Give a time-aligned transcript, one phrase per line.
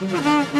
[0.00, 0.59] Mm-hmm.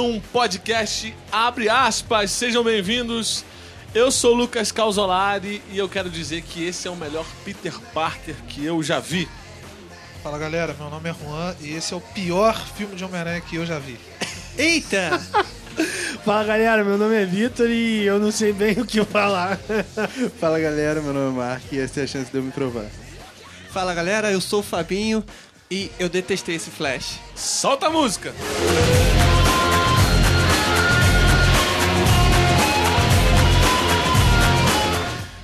[0.00, 3.44] Um podcast Abre aspas, sejam bem-vindos.
[3.94, 8.34] Eu sou Lucas Calzolari e eu quero dizer que esse é o melhor Peter Parker
[8.48, 9.28] que eu já vi.
[10.22, 13.56] Fala galera, meu nome é Juan e esse é o pior filme de Homem-Aranha que
[13.56, 13.98] eu já vi.
[14.56, 15.20] Eita!
[16.24, 19.58] Fala galera, meu nome é Vitor e eu não sei bem o que falar.
[20.40, 22.86] Fala galera, meu nome é Mark e essa é a chance de eu me provar.
[23.70, 25.24] Fala galera, eu sou o Fabinho
[25.70, 27.18] e eu detestei esse Flash.
[27.34, 28.32] Solta a música!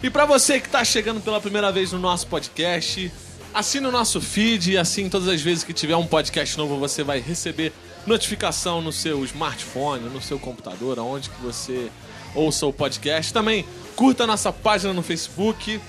[0.06, 3.12] E pra você que tá chegando pela primeira vez no nosso podcast,
[3.52, 7.02] assine o nosso feed e assim todas as vezes que tiver um podcast novo você
[7.02, 7.72] vai receber
[8.06, 11.90] notificação no seu smartphone, no seu computador, aonde que você
[12.36, 13.32] ouça o podcast.
[13.32, 15.80] Também curta a nossa página no Facebook,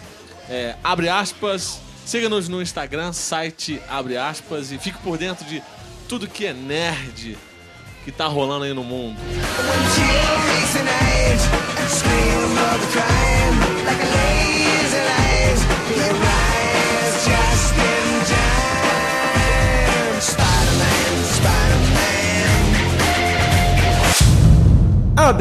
[0.50, 5.62] é, abre aspas, siga-nos no Instagram, site abre aspas e fique por dentro de
[6.10, 7.38] tudo que é nerd
[8.04, 9.20] que tá rolando aí no mundo.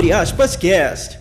[0.07, 1.19] Abre aspas cast.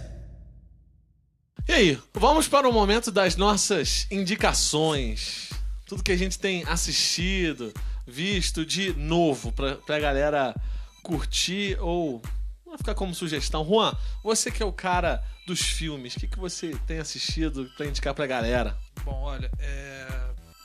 [1.67, 5.49] E aí, vamos para o momento das nossas indicações.
[5.87, 7.73] Tudo que a gente tem assistido,
[8.05, 10.55] visto de novo pra, pra galera
[11.01, 12.21] curtir ou
[12.63, 13.65] vai ficar como sugestão.
[13.65, 13.91] Juan,
[14.23, 18.13] você que é o cara dos filmes, o que, que você tem assistido pra indicar
[18.13, 18.77] pra galera?
[19.03, 20.07] Bom, olha, é...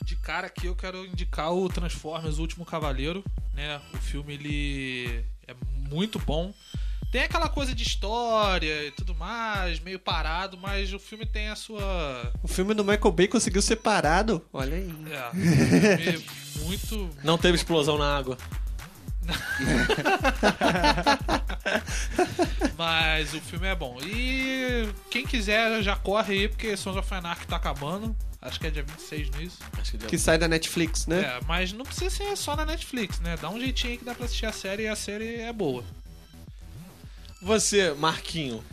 [0.05, 3.81] de cara aqui eu quero indicar o Transformers O Último Cavaleiro, né?
[3.95, 5.55] O filme ele é
[5.89, 6.53] muito bom.
[7.11, 11.57] Tem aquela coisa de história e tudo mais, meio parado, mas o filme tem a
[11.57, 12.31] sua.
[12.41, 14.41] O filme do Michael Bay conseguiu ser parado.
[14.53, 14.89] Olha aí.
[15.11, 16.17] É,
[16.63, 17.09] muito.
[17.21, 18.37] Não teve explosão na água.
[22.77, 23.97] Mas o filme é bom.
[24.01, 28.15] E quem quiser já corre aí, porque Sons of Anarchy tá acabando.
[28.41, 29.59] Acho que é dia 26 nisso.
[29.79, 30.09] Acho que deu.
[30.09, 31.21] Que sai da Netflix, né?
[31.21, 33.37] É, mas não precisa ser só na Netflix, né?
[33.39, 35.83] Dá um jeitinho aí que dá pra assistir a série e a série é boa.
[37.41, 38.63] Você, Marquinho,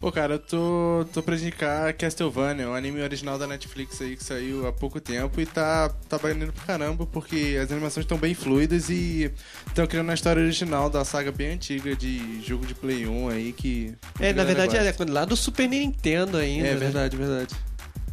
[0.00, 4.22] Pô, cara, eu tô, tô pra indicar Castlevania, um anime original da Netflix aí que
[4.22, 8.32] saiu há pouco tempo e tá, tá banindo pra caramba porque as animações estão bem
[8.32, 9.32] fluidas e
[9.66, 13.52] estão criando uma história original da saga bem antiga de jogo de Play 1 aí
[13.52, 13.92] que.
[14.20, 15.12] É, na verdade é gosta.
[15.12, 16.68] lá do Super Nintendo ainda.
[16.68, 16.76] É né?
[16.76, 17.56] verdade, verdade.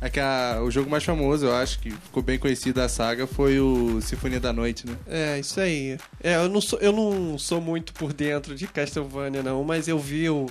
[0.05, 3.25] É que a- o jogo mais famoso, eu acho, que ficou bem conhecido da saga,
[3.25, 4.95] foi o Sinfonia da Noite, né?
[5.07, 5.97] É, isso aí.
[6.23, 9.97] É, eu não sou, eu não sou muito por dentro de Castlevania, não, mas eu
[9.97, 10.45] vi o,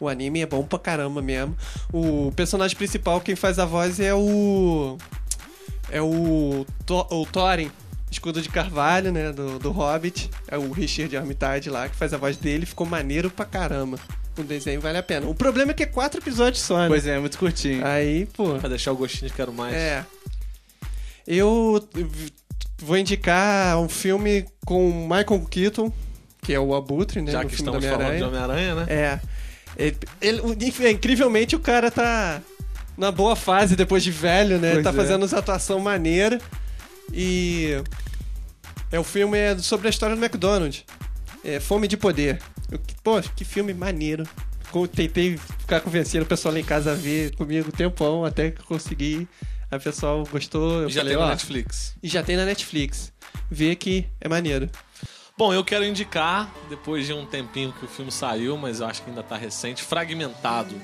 [0.00, 1.54] o anime, é bom pra caramba mesmo.
[1.92, 4.96] O personagem principal, quem faz a voz é o.
[5.90, 6.64] É o.
[6.88, 7.70] O Thorin,
[8.10, 9.30] escudo de carvalho, né?
[9.30, 10.30] Do, do Hobbit.
[10.48, 12.64] É o Richard Armitage lá, que faz a voz dele.
[12.64, 13.98] Ficou maneiro pra caramba.
[14.36, 15.26] O desenho vale a pena.
[15.26, 16.88] O problema é que é quatro episódios só, né?
[16.88, 17.84] Pois é, muito curtinho.
[17.86, 18.54] Aí, pô.
[18.56, 19.74] pra deixar o gostinho de quero mais.
[19.74, 20.04] É.
[21.26, 21.86] Eu
[22.78, 25.92] vou indicar um filme com Michael Keaton,
[26.42, 27.32] que é o Abutre, né?
[27.32, 28.74] Já no que filme estamos do falando de Homem-Aranha.
[28.74, 28.86] Né?
[28.88, 29.20] É.
[29.76, 32.40] Ele, ele- enfim, incrivelmente o cara tá
[32.96, 34.72] na boa fase depois de velho, né?
[34.72, 34.92] Pois tá é.
[34.92, 36.40] fazendo umas atuação maneira.
[37.12, 37.82] E.
[38.92, 40.84] É o filme é sobre a história do McDonald's.
[41.44, 42.38] É Fome de Poder.
[42.70, 44.24] Eu, pô, que filme maneiro.
[44.94, 48.62] Tentei ficar convencendo o pessoal lá em casa a ver comigo um tempão, até que
[48.62, 49.26] consegui.
[49.70, 50.82] A pessoal gostou.
[50.82, 51.96] Eu E já falei, tem na ó, Netflix.
[52.02, 53.12] E já tem na Netflix.
[53.50, 54.68] Vê que é maneiro.
[55.38, 59.02] Bom, eu quero indicar, depois de um tempinho que o filme saiu, mas eu acho
[59.02, 60.74] que ainda tá recente, Fragmentado.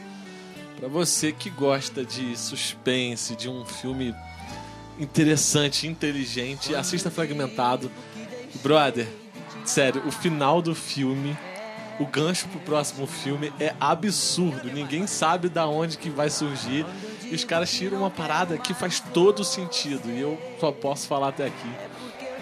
[0.78, 4.14] Pra você que gosta de suspense, de um filme
[4.98, 7.90] interessante, inteligente, assista Fragmentado.
[8.62, 9.08] Brother,
[9.64, 11.36] sério, o final do filme,
[12.02, 14.70] o gancho pro próximo filme é absurdo.
[14.72, 16.84] Ninguém sabe da onde que vai surgir.
[17.30, 20.10] E os caras tiram uma parada que faz todo sentido.
[20.10, 21.70] E eu só posso falar até aqui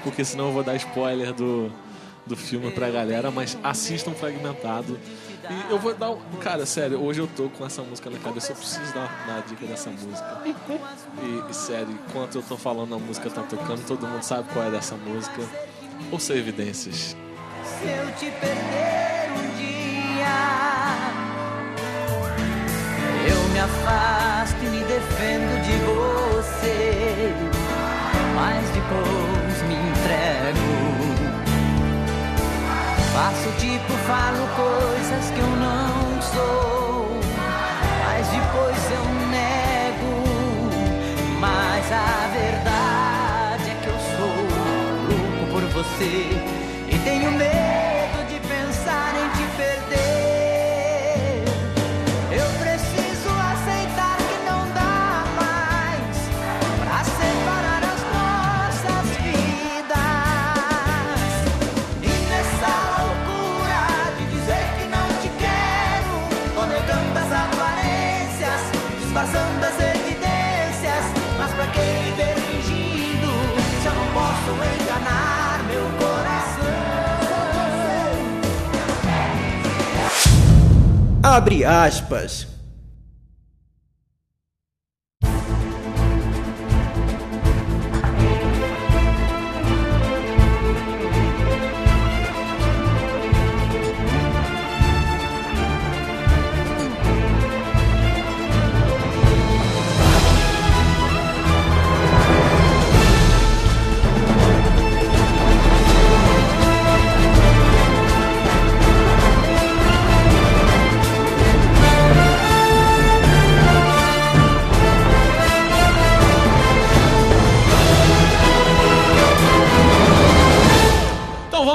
[0.02, 1.70] porque senão eu vou dar spoiler do,
[2.26, 4.98] do filme pra galera, mas assistam Fragmentado.
[5.50, 6.10] E eu vou dar.
[6.10, 9.38] um- Cara, sério, hoje eu tô com essa música na cabeça, eu preciso dar, dar
[9.38, 10.42] a dica dessa música.
[10.46, 14.64] E, e, sério, enquanto eu tô falando, a música tá tocando, todo mundo sabe qual
[14.66, 15.42] é dessa música.
[16.10, 17.16] Ouça evidências.
[17.62, 20.38] se eu te perder um dia.
[23.28, 27.32] Eu me afasto e me defendo de você,
[28.34, 30.68] mas depois me entrego.
[33.12, 37.20] Faço tipo, falo coisas que eu não sou,
[38.04, 40.14] mas depois eu nego.
[41.38, 44.34] Mas a verdade é que eu sou
[45.08, 46.49] louco por você
[81.30, 82.49] Abre aspas.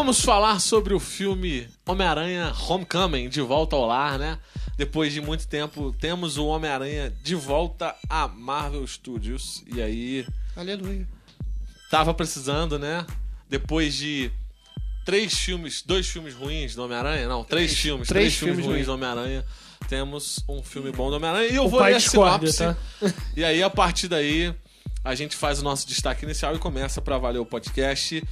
[0.05, 4.37] Vamos falar sobre o filme Homem-Aranha Homecoming, De Volta ao Lar, né?
[4.77, 9.63] Depois de muito tempo, temos o Homem-Aranha de volta a Marvel Studios.
[9.65, 10.23] E aí,
[10.55, 11.07] Aleluia.
[11.89, 13.03] tava precisando, né?
[13.49, 14.29] Depois de
[15.03, 18.85] três filmes, dois filmes ruins do Homem-Aranha, não, três, filmes, três, três filmes, filmes ruins
[18.85, 19.43] do Homem-Aranha,
[19.89, 21.47] temos um filme bom do Homem-Aranha.
[21.49, 22.59] E eu O vou ler a sinopse.
[22.59, 22.77] tá?
[23.35, 24.53] E aí, a partir daí,
[25.03, 28.23] a gente faz o nosso destaque inicial e começa pra valer o podcast.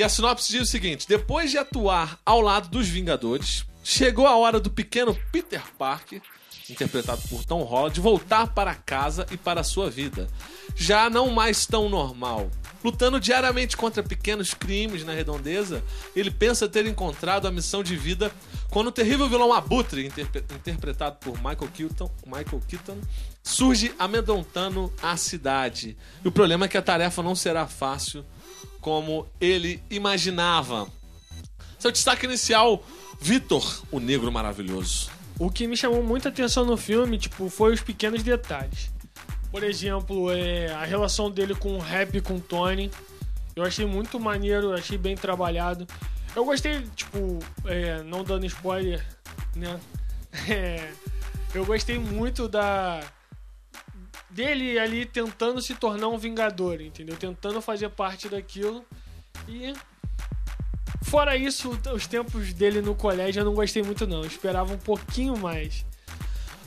[0.00, 4.34] E a sinopse diz o seguinte: depois de atuar ao lado dos Vingadores, chegou a
[4.34, 6.22] hora do pequeno Peter Parker,
[6.70, 10.26] interpretado por Tom Holland, voltar para casa e para sua vida.
[10.74, 12.50] Já não mais tão normal.
[12.82, 15.84] Lutando diariamente contra pequenos crimes na redondeza,
[16.16, 18.32] ele pensa ter encontrado a missão de vida
[18.70, 22.96] quando o terrível vilão Abutre, interpre- interpretado por Michael Keaton, Michael Keaton,
[23.42, 25.94] surge amedrontando a cidade.
[26.24, 28.24] E o problema é que a tarefa não será fácil
[28.80, 30.88] como ele imaginava.
[31.78, 32.82] Seu destaque inicial,
[33.20, 35.10] Vitor, o negro maravilhoso.
[35.38, 38.90] O que me chamou muita atenção no filme, tipo, foi os pequenos detalhes.
[39.50, 42.90] Por exemplo, é, a relação dele com o rap com o Tony.
[43.56, 45.86] Eu achei muito maneiro, achei bem trabalhado.
[46.36, 49.04] Eu gostei, tipo, é, não dando spoiler,
[49.56, 49.78] né?
[50.48, 50.92] É,
[51.52, 53.02] eu gostei muito da
[54.30, 57.16] dele ali tentando se tornar um vingador, entendeu?
[57.16, 58.84] Tentando fazer parte daquilo.
[59.48, 59.72] E
[61.04, 64.18] fora isso, os tempos dele no colégio eu não gostei muito não.
[64.22, 65.84] Eu esperava um pouquinho mais.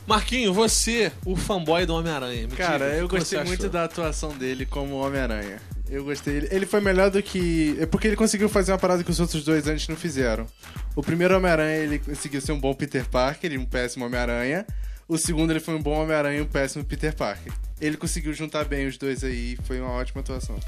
[0.06, 2.46] Marquinho, você, o fanboy do Homem-Aranha.
[2.46, 3.70] me Cara, diga, eu gostei muito achou?
[3.70, 5.58] da atuação dele como Homem-Aranha.
[5.88, 6.36] Eu gostei.
[6.36, 7.74] Ele- Ele foi melhor do que.
[7.80, 10.46] É porque ele conseguiu fazer uma parada que os outros dois antes não fizeram.
[10.94, 14.66] O primeiro Homem-Aranha, ele conseguiu ser um bom Peter Parker e um péssimo Homem-Aranha.
[15.06, 17.52] O segundo, ele foi um bom Homem-Aranha e um péssimo Peter Parker.
[17.80, 20.58] Ele conseguiu juntar bem os dois aí e foi uma ótima atuação.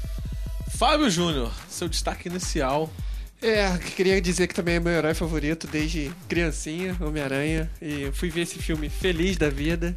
[0.75, 2.91] Fábio Júnior, seu destaque inicial.
[3.41, 7.69] É, queria dizer que também é meu herói favorito desde criancinha, Homem-Aranha.
[7.81, 9.95] E fui ver esse filme feliz da vida.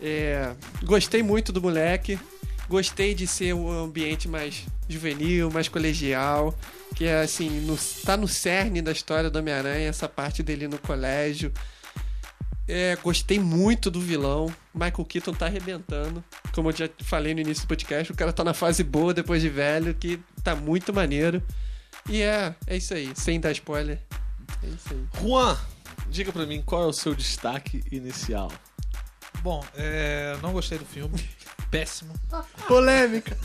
[0.00, 0.52] É,
[0.82, 2.18] gostei muito do moleque.
[2.68, 6.54] Gostei de ser um ambiente mais juvenil, mais colegial.
[6.94, 10.78] Que é assim, no, tá no cerne da história do Homem-Aranha, essa parte dele no
[10.78, 11.52] colégio.
[12.68, 14.54] É, gostei muito do vilão.
[14.74, 16.22] Michael Keaton tá arrebentando.
[16.54, 19.42] Como eu já falei no início do podcast, o cara tá na fase boa depois
[19.42, 21.42] de velho, que tá muito maneiro.
[22.08, 24.00] E é, é isso aí, sem dar spoiler.
[24.62, 25.06] É isso aí.
[25.20, 25.58] Juan,
[26.08, 28.50] diga pra mim qual é o seu destaque inicial.
[29.42, 31.18] Bom, é, não gostei do filme.
[31.70, 32.14] Péssimo.
[32.68, 33.36] Polêmica!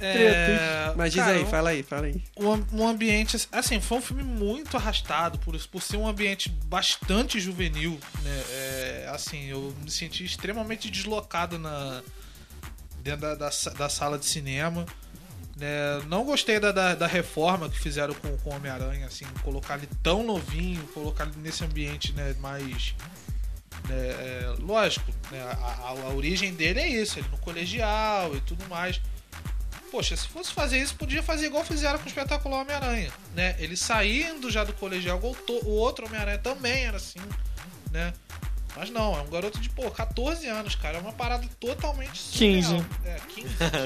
[0.00, 2.22] É, Mas diz cara, aí, fala aí, fala aí.
[2.36, 7.40] um, um ambiente assim foi um filme muito arrastado por, por ser um ambiente bastante
[7.40, 12.02] juvenil né É, assim eu me senti extremamente deslocado na
[13.02, 14.84] dentro da, da, da sala de cinema
[15.56, 16.02] né?
[16.08, 19.76] não gostei da, da, da reforma que fizeram com com o Homem Aranha assim colocar
[19.78, 22.94] ele tão novinho colocar ele nesse ambiente né mais
[23.88, 28.40] né, é, lógico né, a, a- a origem dele é isso ele no colegial e
[28.40, 29.00] tudo mais
[29.90, 33.54] Poxa, se fosse fazer isso, podia fazer igual fizeram com o espetacular Homem-Aranha, né?
[33.58, 37.20] Ele saindo já do colegial, o outro Homem-Aranha também era assim,
[37.90, 38.12] né?
[38.76, 40.98] Mas não, é um garoto de, pô, 14 anos, cara.
[40.98, 42.84] É uma parada totalmente surreal.
[42.84, 42.86] 15.
[43.06, 43.20] É,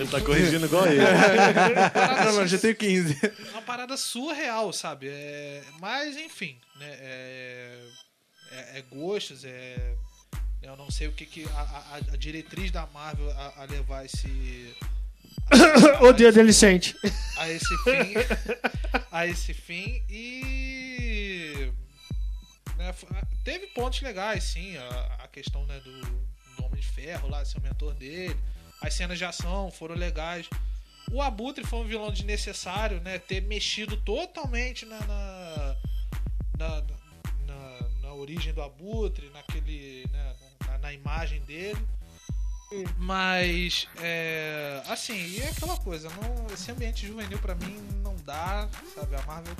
[0.00, 0.10] 15.
[0.10, 3.20] tá corrigindo igual Não, não, já tenho 15.
[3.52, 5.06] uma parada surreal, sabe?
[5.08, 6.88] É, mas, enfim, né?
[7.00, 7.78] É,
[8.50, 9.94] é, é gostos, é.
[10.60, 14.04] Eu não sei o que, que a, a- a diretriz da Marvel a, a levar
[14.04, 14.74] esse.
[16.02, 16.94] O dedo ele sente.
[17.38, 18.14] a esse fim.
[19.10, 21.70] a esse fim e.
[22.76, 22.94] né,
[23.44, 24.76] teve pontos legais, sim.
[24.76, 26.00] A, a questão né, do,
[26.56, 28.36] do Homem de Ferro lá, ser o mentor dele.
[28.82, 30.48] As cenas de ação foram legais.
[31.12, 33.18] O Abutre foi um vilão desnecessário, né?
[33.18, 35.00] Ter mexido totalmente na.
[35.00, 35.76] na,
[36.58, 36.82] na,
[37.46, 40.06] na- na origem do Abutre, naquele.
[40.12, 40.34] né,
[40.66, 41.78] na, na imagem dele.
[42.98, 48.68] Mas, é, assim, e é aquela coisa, não, esse ambiente juvenil pra mim não dá,
[48.94, 49.16] sabe?
[49.16, 49.54] A Marvel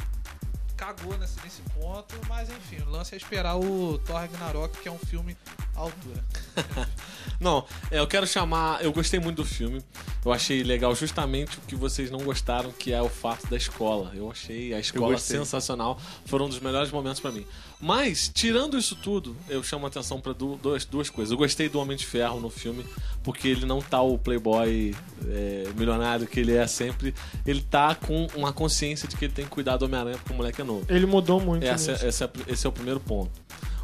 [0.76, 4.92] cagou nesse, nesse ponto, mas enfim, o lance é esperar o Thor Ragnarok, que é
[4.92, 5.36] um filme
[5.76, 6.24] à altura.
[7.38, 8.82] Não, é, eu quero chamar.
[8.82, 9.82] Eu gostei muito do filme.
[10.24, 14.12] Eu achei legal justamente o que vocês não gostaram, que é o fato da escola.
[14.14, 15.98] Eu achei a escola sensacional.
[16.26, 17.46] Foram um dos melhores momentos pra mim.
[17.80, 21.32] Mas, tirando isso tudo, eu chamo a atenção pra du- duas, duas coisas.
[21.32, 22.84] Eu gostei do Homem de Ferro no filme,
[23.22, 24.94] porque ele não tá o playboy
[25.26, 27.14] é, milionário que ele é sempre.
[27.46, 30.36] Ele tá com uma consciência de que ele tem que cuidar do Homem-Aranha porque o
[30.36, 30.84] moleque é novo.
[30.90, 31.64] Ele mudou muito.
[31.64, 32.04] Essa, nisso.
[32.06, 33.30] essa é- esse é o primeiro ponto.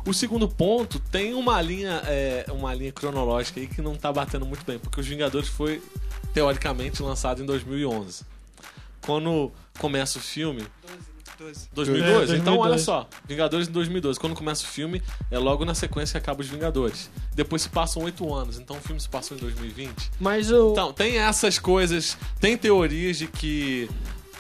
[0.05, 4.45] O segundo ponto tem uma linha, é, uma linha cronológica aí que não tá batendo
[4.45, 5.83] muito bem, porque os Vingadores foi
[6.35, 8.25] teoricamente lançado em 2011.
[9.01, 11.16] Quando começa o filme, 12.
[11.73, 12.59] 2012, É, então 2012.
[12.61, 14.19] olha só, Vingadores em 2012.
[14.19, 17.11] Quando começa o filme, é logo na sequência que acaba os Vingadores.
[17.35, 20.11] Depois se passam oito anos, então o filme se passou em 2020.
[20.21, 20.73] Mas o.
[20.73, 23.89] Então, tem essas coisas, tem teorias de que,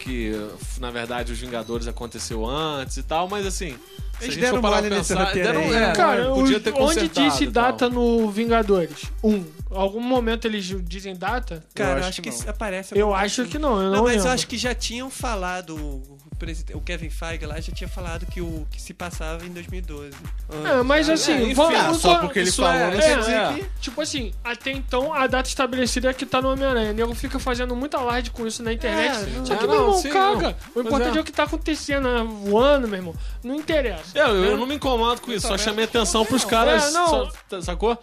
[0.00, 0.32] que
[0.80, 3.76] na verdade, os Vingadores aconteceu antes e tal, mas assim.
[4.18, 5.92] Se Eles a gente deram nesse pensar, roteiro deram, aí, é, né?
[5.92, 9.12] Cara, podia os- ter onde disse data no Vingadores?
[9.22, 9.44] Um.
[9.70, 11.62] Algum momento eles dizem data?
[11.74, 12.98] Cara, eu acho acho que que, aparece.
[12.98, 14.28] Eu acho que não, eu não, Não, mas lembro.
[14.28, 16.02] eu acho que já tinham falado,
[16.74, 20.10] o, Kevin Feige lá já tinha falado que o que se passava em 2012.
[20.64, 23.00] É, mas assim, É, enfim, vamos- ah, vamos Só porque ele falou, é- não é,
[23.00, 23.52] quer dizer é.
[23.54, 23.66] que...
[23.80, 26.90] Tipo assim, até então a data estabelecida é que tá no Homem-Aranha.
[26.90, 29.16] O nego fica fazendo muita alarde com isso na internet.
[29.16, 30.56] É, não- Só que, É, meu não, irmão, sim, caga.
[30.74, 30.82] não.
[30.82, 31.18] O importante é.
[31.18, 31.20] é.
[31.20, 32.22] o que tá acontecendo, né?
[32.44, 33.14] voando, meu irmão.
[33.42, 34.18] Não interessa.
[34.18, 34.56] É, eu, eu né?
[34.56, 36.88] não me incomodo com isso, só chamei atenção pros caras.
[36.88, 37.08] é, não.
[37.50, 37.98] só- sacou?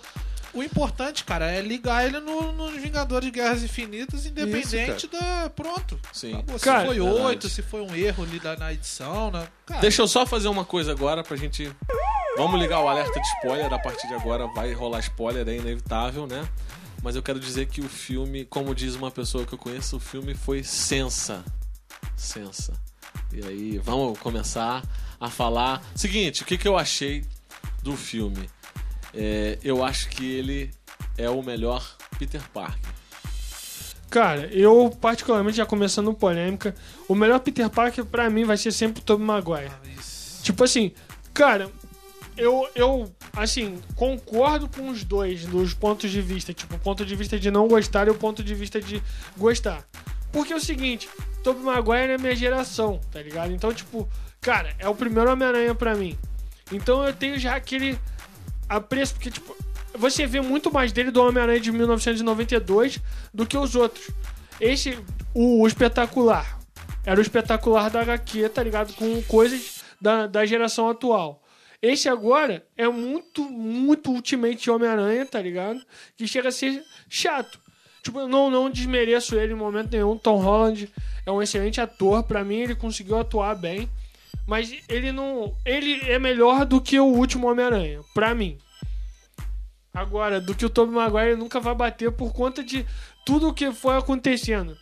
[0.53, 5.49] O importante, cara, é ligar ele no- nos Vingadores de Guerras Infinitas, independente da.
[5.49, 5.99] Pronto.
[6.11, 6.33] Sim.
[6.33, 6.59] Acabou.
[6.59, 9.47] Se Cara, foi oito, se foi um erro ali da- na edição, né?
[9.65, 11.71] Cara, Deixa eu só fazer uma coisa agora pra gente.
[12.37, 13.73] Vamos ligar o alerta de spoiler.
[13.73, 16.47] A partir de agora vai rolar spoiler, é inevitável, né?
[17.01, 19.99] Mas eu quero dizer que o filme, como diz uma pessoa que eu conheço, o
[19.99, 21.43] filme foi sensa.
[22.15, 22.73] Sensa.
[23.31, 24.83] E aí, vamos começar
[25.19, 25.81] a falar.
[25.95, 27.25] Seguinte, o que, que eu achei
[27.81, 28.49] do filme?
[29.13, 30.71] É, eu acho que ele
[31.17, 32.91] é o melhor Peter Parker.
[34.09, 36.75] Cara, eu particularmente, já começando polêmica,
[37.07, 39.71] o melhor Peter Parker pra mim vai ser sempre o Tobey Maguire.
[40.43, 40.91] Tipo assim,
[41.33, 41.71] cara,
[42.37, 46.53] eu, eu, assim, concordo com os dois dos pontos de vista.
[46.53, 49.01] Tipo, o ponto de vista de não gostar e o ponto de vista de
[49.37, 49.83] gostar.
[50.31, 51.09] Porque é o seguinte,
[51.43, 53.51] Tobey Maguire é minha geração, tá ligado?
[53.51, 54.07] Então, tipo,
[54.41, 56.17] cara, é o primeiro Homem-Aranha pra mim.
[56.71, 57.97] Então eu tenho já aquele
[58.69, 59.55] apreço, porque, tipo,
[59.95, 62.99] você vê muito mais dele do Homem-Aranha de 1992
[63.33, 64.09] do que os outros.
[64.59, 64.97] Esse,
[65.33, 66.59] o, espetacular,
[67.05, 68.93] era o espetacular da HQ, tá ligado?
[68.93, 71.41] Com coisas da, da geração atual.
[71.81, 75.81] Esse agora é muito, muito Ultimate Homem-Aranha, tá ligado?
[76.15, 77.59] Que chega a ser chato.
[78.01, 80.17] Tipo, eu não, não desmereço ele em momento nenhum.
[80.17, 80.89] Tom Holland
[81.25, 82.23] é um excelente ator.
[82.23, 83.89] Pra mim, ele conseguiu atuar bem.
[84.45, 85.55] Mas ele não.
[85.65, 88.01] Ele é melhor do que o último Homem-Aranha.
[88.13, 88.57] Pra mim.
[89.93, 92.85] Agora, do que o Tobey Maguire nunca vai bater por conta de
[93.25, 94.75] tudo o que foi acontecendo.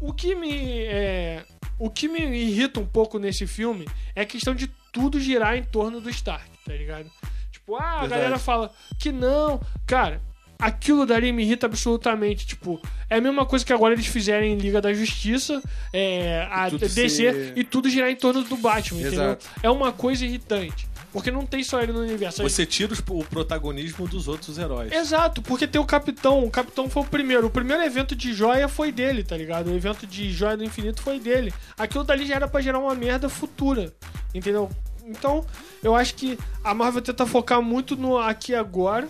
[0.00, 0.84] O que me.
[0.86, 1.44] é,
[1.78, 3.86] o que me irrita um pouco nesse filme
[4.16, 7.10] é a questão de tudo girar em torno do Stark, tá ligado?
[7.50, 8.20] Tipo, ah, a Verdade.
[8.20, 9.60] galera fala que não.
[9.86, 10.20] Cara,
[10.62, 12.46] aquilo dali me irrita absolutamente.
[12.46, 15.60] Tipo, é a mesma coisa que agora eles fizerem em Liga da Justiça,
[15.92, 19.22] é, a DC, ser- e tudo girar em torno do Batman, entendeu?
[19.24, 19.46] Exato.
[19.62, 20.90] É uma coisa irritante.
[21.12, 22.42] Porque não tem só ele no universo.
[22.42, 24.90] Você tira o protagonismo dos outros heróis.
[24.90, 26.42] Exato, porque tem o Capitão.
[26.42, 27.48] O Capitão foi o primeiro.
[27.48, 29.70] O primeiro evento de joia foi dele, tá ligado?
[29.70, 31.52] O evento de joia do infinito foi dele.
[31.76, 33.92] Aquilo dali já era pra gerar uma merda futura,
[34.34, 34.70] entendeu?
[35.06, 35.44] Então,
[35.82, 39.06] eu acho que a Marvel tenta focar muito no aqui e agora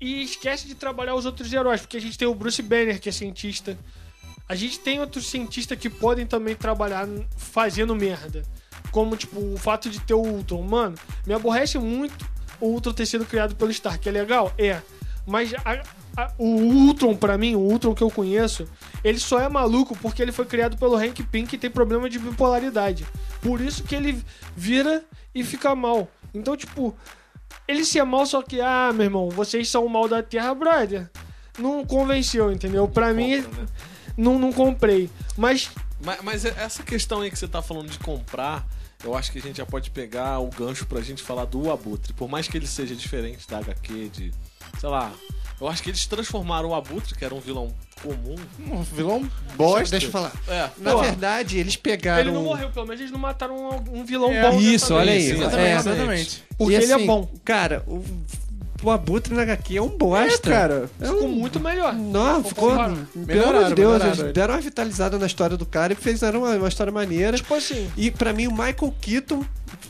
[0.00, 3.08] e esquece de trabalhar os outros heróis, porque a gente tem o Bruce Banner, que
[3.08, 3.78] é cientista.
[4.46, 8.42] a gente tem outros cientistas que podem também trabalhar fazendo merda.
[8.90, 10.62] Como, tipo, o fato de ter o Ultron.
[10.62, 10.96] Mano,
[11.26, 12.28] me aborrece muito
[12.60, 14.06] o Ultron ter sido criado pelo Stark.
[14.06, 14.52] É legal?
[14.58, 14.82] É.
[15.26, 15.82] Mas a-
[16.14, 18.68] a- o Ultron, pra mim, o Ultron que eu conheço,
[19.02, 22.18] ele só é maluco porque ele foi criado pelo Hank Pym e tem problema de
[22.18, 23.06] bipolaridade.
[23.40, 24.22] Por isso que ele
[24.54, 25.02] vira
[25.34, 26.06] e fica mal.
[26.34, 26.94] Então, tipo,
[27.66, 31.10] ele ser mal, só que, ah, meu irmão, vocês são o mal da Terra, brother.
[31.58, 32.88] Não convenceu, entendeu?
[32.88, 33.68] Pra mim, Compra, né?
[34.16, 35.08] não, não comprei.
[35.36, 38.66] Mas Mas, mas essa questão aí que você tá falando de comprar,
[39.02, 42.12] eu acho que a gente já pode pegar o gancho pra gente falar do Abutre.
[42.12, 44.32] Por mais que ele seja diferente da HQ, de.
[44.80, 45.12] sei lá.
[45.60, 48.36] Eu acho que eles transformaram o Abutre, que era um vilão comum.
[48.70, 49.90] Um vilão bosta.
[49.92, 50.32] Deixa eu falar.
[50.48, 50.68] É.
[50.78, 52.20] Na Pô, verdade, eles pegaram.
[52.20, 54.58] ele não morreu, pelo menos eles não mataram um, vilão É, bom.
[54.60, 55.30] Isso, olha aí.
[55.30, 55.74] Exatamente, É.
[55.76, 56.44] exatamente.
[56.58, 57.28] Porque E ele é assim, bom.
[57.44, 58.04] Cara, o,
[58.82, 60.48] o Abutre na HQ é um bosta.
[60.48, 60.90] É, cara.
[61.00, 61.94] É Ficou um- muito melhor.
[61.94, 62.70] Não, ficou.
[62.70, 62.94] comparar.
[63.26, 64.32] Pelo amor de Deus, melhoraram eles ele.
[64.32, 67.36] deram uma vitalizada na história do cara e fizeram uma, uma história maneira.
[67.36, 69.44] Tipo assim, E pra mim o Michael Keaton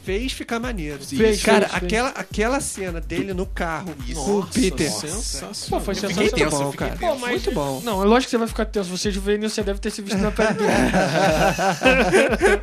[0.04, 0.98] fez ficar maneiro.
[1.04, 1.82] Fez, cara, fez, fez.
[1.84, 4.90] aquela, aquela cena dele no carro com o Peter.
[4.90, 5.54] Sensacional.
[5.70, 6.22] pô, foi sensacional.
[6.24, 6.96] Muito tenso, bom, cara.
[6.96, 7.80] Pô, mas- Muito bom.
[7.82, 8.96] Não, é lógico que você vai ficar tenso.
[8.96, 10.70] Você é juvenil, você deve ter se visto na pele dele.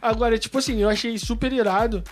[0.00, 2.02] Agora, tipo assim, eu achei super irado.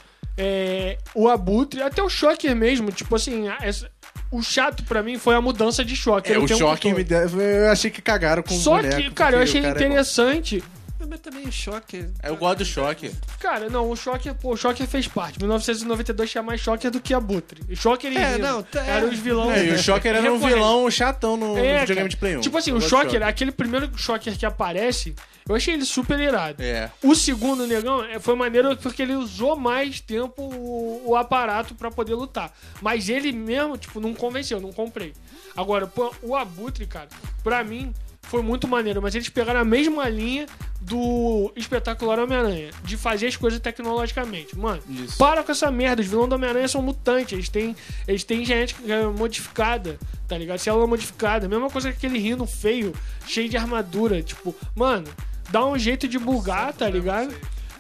[0.42, 3.90] é, o Abutre, até o Shocker mesmo, tipo assim, essa-
[4.30, 6.32] o chato pra mim foi a mudança de choque.
[6.32, 7.28] É, o um choque me deu.
[7.40, 10.64] Eu achei que cagaram com o Só boneco, que, cara, eu achei cara é interessante.
[11.08, 12.06] Mas também o choque.
[12.22, 13.10] Eu gosto do choque.
[13.38, 15.38] Cara, não, o Shocker, pô, o Shocker fez parte.
[15.38, 17.62] 1992 tinha mais Shocker do que Abutre.
[17.70, 19.56] O Shocker e É, não, tá- eram os vilões.
[19.58, 22.08] É, e o Shocker era um vilão chatão no, no É, videogame cara.
[22.08, 22.40] de Play 1.
[22.42, 25.14] Tipo assim, Eu o gosto do Shocker, aquele primeiro Shocker que aparece,
[25.48, 26.62] eu achei ele super irado.
[26.62, 26.90] É.
[27.02, 31.90] O segundo negão é, foi maneiro porque ele usou mais tempo o, o aparato pra
[31.90, 32.52] poder lutar.
[32.80, 35.14] Mas ele mesmo, tipo, não convenceu, não comprei.
[35.56, 37.08] Agora, pô, o Abutre, cara,
[37.42, 37.92] pra mim
[38.30, 40.46] foi muito maneiro, mas eles pegaram a mesma linha
[40.80, 44.56] do espetacular Homem-Aranha, de fazer as coisas tecnologicamente.
[44.56, 45.18] Mano, Isso.
[45.18, 47.74] para com essa merda, os vilões do Homem-Aranha são mutantes, eles têm,
[48.06, 50.60] eles têm genética é, modificada, tá ligado?
[50.60, 52.94] Célula modificada, mesma coisa que aquele rino feio,
[53.26, 55.08] cheio de armadura, tipo, mano,
[55.50, 57.34] dá um jeito de bugar, tá ligado?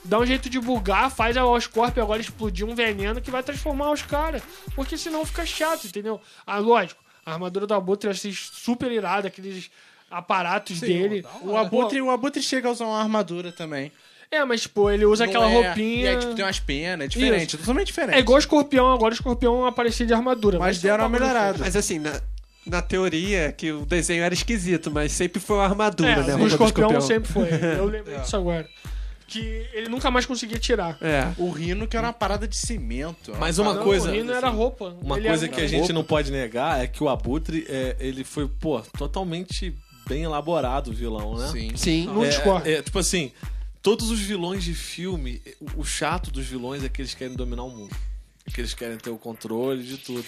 [0.04, 3.92] Dá um jeito de bugar, faz a Oscorp agora explodir um veneno que vai transformar
[3.92, 4.42] os caras.
[4.74, 6.20] Porque senão fica chato, entendeu?
[6.44, 9.70] Ah, lógico, a armadura do Abutre eu achei super irada, aqueles
[10.10, 11.24] aparatos dele.
[11.42, 13.92] O Abutre, o Abutre chega a usar uma armadura também.
[14.30, 16.04] É, mas, tipo, ele usa Não aquela é- roupinha.
[16.04, 18.14] E aí, tipo, tem umas penas, é diferente, totalmente diferente.
[18.16, 20.58] É igual o escorpião, agora o escorpião aparecia de armadura.
[20.58, 21.58] Mas isso é um deram uma melhorada.
[21.58, 22.20] Mas assim, na,
[22.64, 26.32] na teoria, que o desenho era esquisito, mas sempre foi uma É, armadura, né?
[26.32, 27.48] a o do escorpião, sempre foi.
[27.76, 28.68] Eu lembrei disso agora.
[29.26, 30.96] Que ele nunca mais conseguia tirar.
[31.00, 31.26] É.
[31.36, 33.32] O Rino, que era uma parada de cimento.
[33.38, 34.10] Mas uma Não, coisa.
[34.10, 34.94] o Rino era roupa.
[35.02, 37.96] Uma Ele coisa era- que a gente não pode negar é que o Abutre, é,
[38.00, 39.72] ele foi, pô, totalmente
[40.10, 41.48] bem elaborado o vilão, né?
[41.48, 41.72] Sim.
[41.76, 42.06] Sim.
[42.06, 42.68] Não É, discordo.
[42.68, 43.30] é, tipo assim,
[43.80, 45.40] todos os vilões de filme,
[45.76, 47.94] o- chato dos vilões é que eles querem dominar o mundo.
[48.46, 50.24] É que eles querem ter o controle de tudo.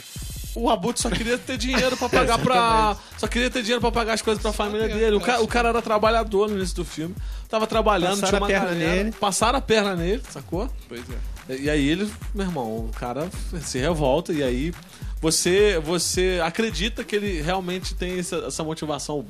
[0.55, 2.95] O Abutre só queria ter dinheiro pra pagar pra.
[3.19, 5.17] Só queria ter dinheiro pra pagar as coisas pra família dele.
[5.17, 7.15] O cara, o cara era trabalhador no início do filme.
[7.49, 9.13] Tava trabalhando, Passaram tinha uma a perna galera, nele.
[9.19, 10.71] Passaram a perna nele, sacou?
[10.89, 11.03] Pois
[11.49, 11.57] é.
[11.57, 13.29] E aí ele, meu irmão, o cara
[13.65, 14.73] se revolta e aí
[15.21, 19.25] você você acredita que ele realmente tem essa, essa motivação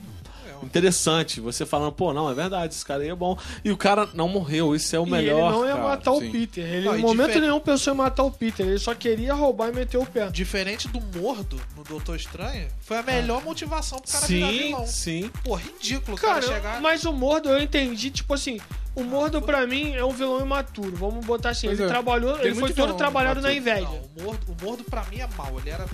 [0.66, 1.40] interessante.
[1.40, 3.37] Você falando, pô, não, é verdade, esse cara aí é bom.
[3.64, 5.51] E o cara não morreu, isso é o E melhor.
[5.51, 5.88] ele não ia cara.
[5.88, 6.31] matar o sim.
[6.31, 6.64] Peter.
[6.64, 8.66] Ele Não, em momento difer- nenhum pensou em matar o Peter.
[8.66, 10.29] Ele só queria roubar e meter o pé.
[10.31, 14.87] Diferente do Mordo no Doutor Estranho, foi a melhor motivação pro cara virar Sim, vilão.
[14.87, 15.31] sim.
[15.44, 16.81] Pô, ridículo o cara, Cara, chegar.
[16.81, 18.59] mas o Mordo eu entendi, tipo assim,
[18.94, 20.94] o Mordo pra mim é um vilão imaturo.
[20.96, 21.90] Vamos botar assim, Pois ele é.
[21.92, 23.77] trabalhou, Tem ele foi todo trabalhado na imaturo.
[23.81, 23.88] inveja.
[24.16, 25.59] Não, o Mordo, o Mordo pra mim é mal.
[25.59, 25.87] Ele era.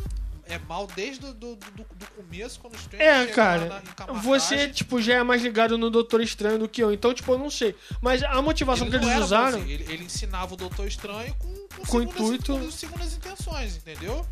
[0.49, 4.21] É mal desde do, do, do, do começo, quando o Strange É, cara, lá na
[4.21, 7.39] você, tipo, já é mais ligado no Doutor Estranho do que eu, então, tipo, eu
[7.39, 7.75] não sei.
[8.01, 9.59] Mas a motivação Ele que eles usaram...
[9.61, 14.27] ele, ele ensinava o Doutor Estranho com, com, Com segundas, intuito- com segundas intenções, entendeu?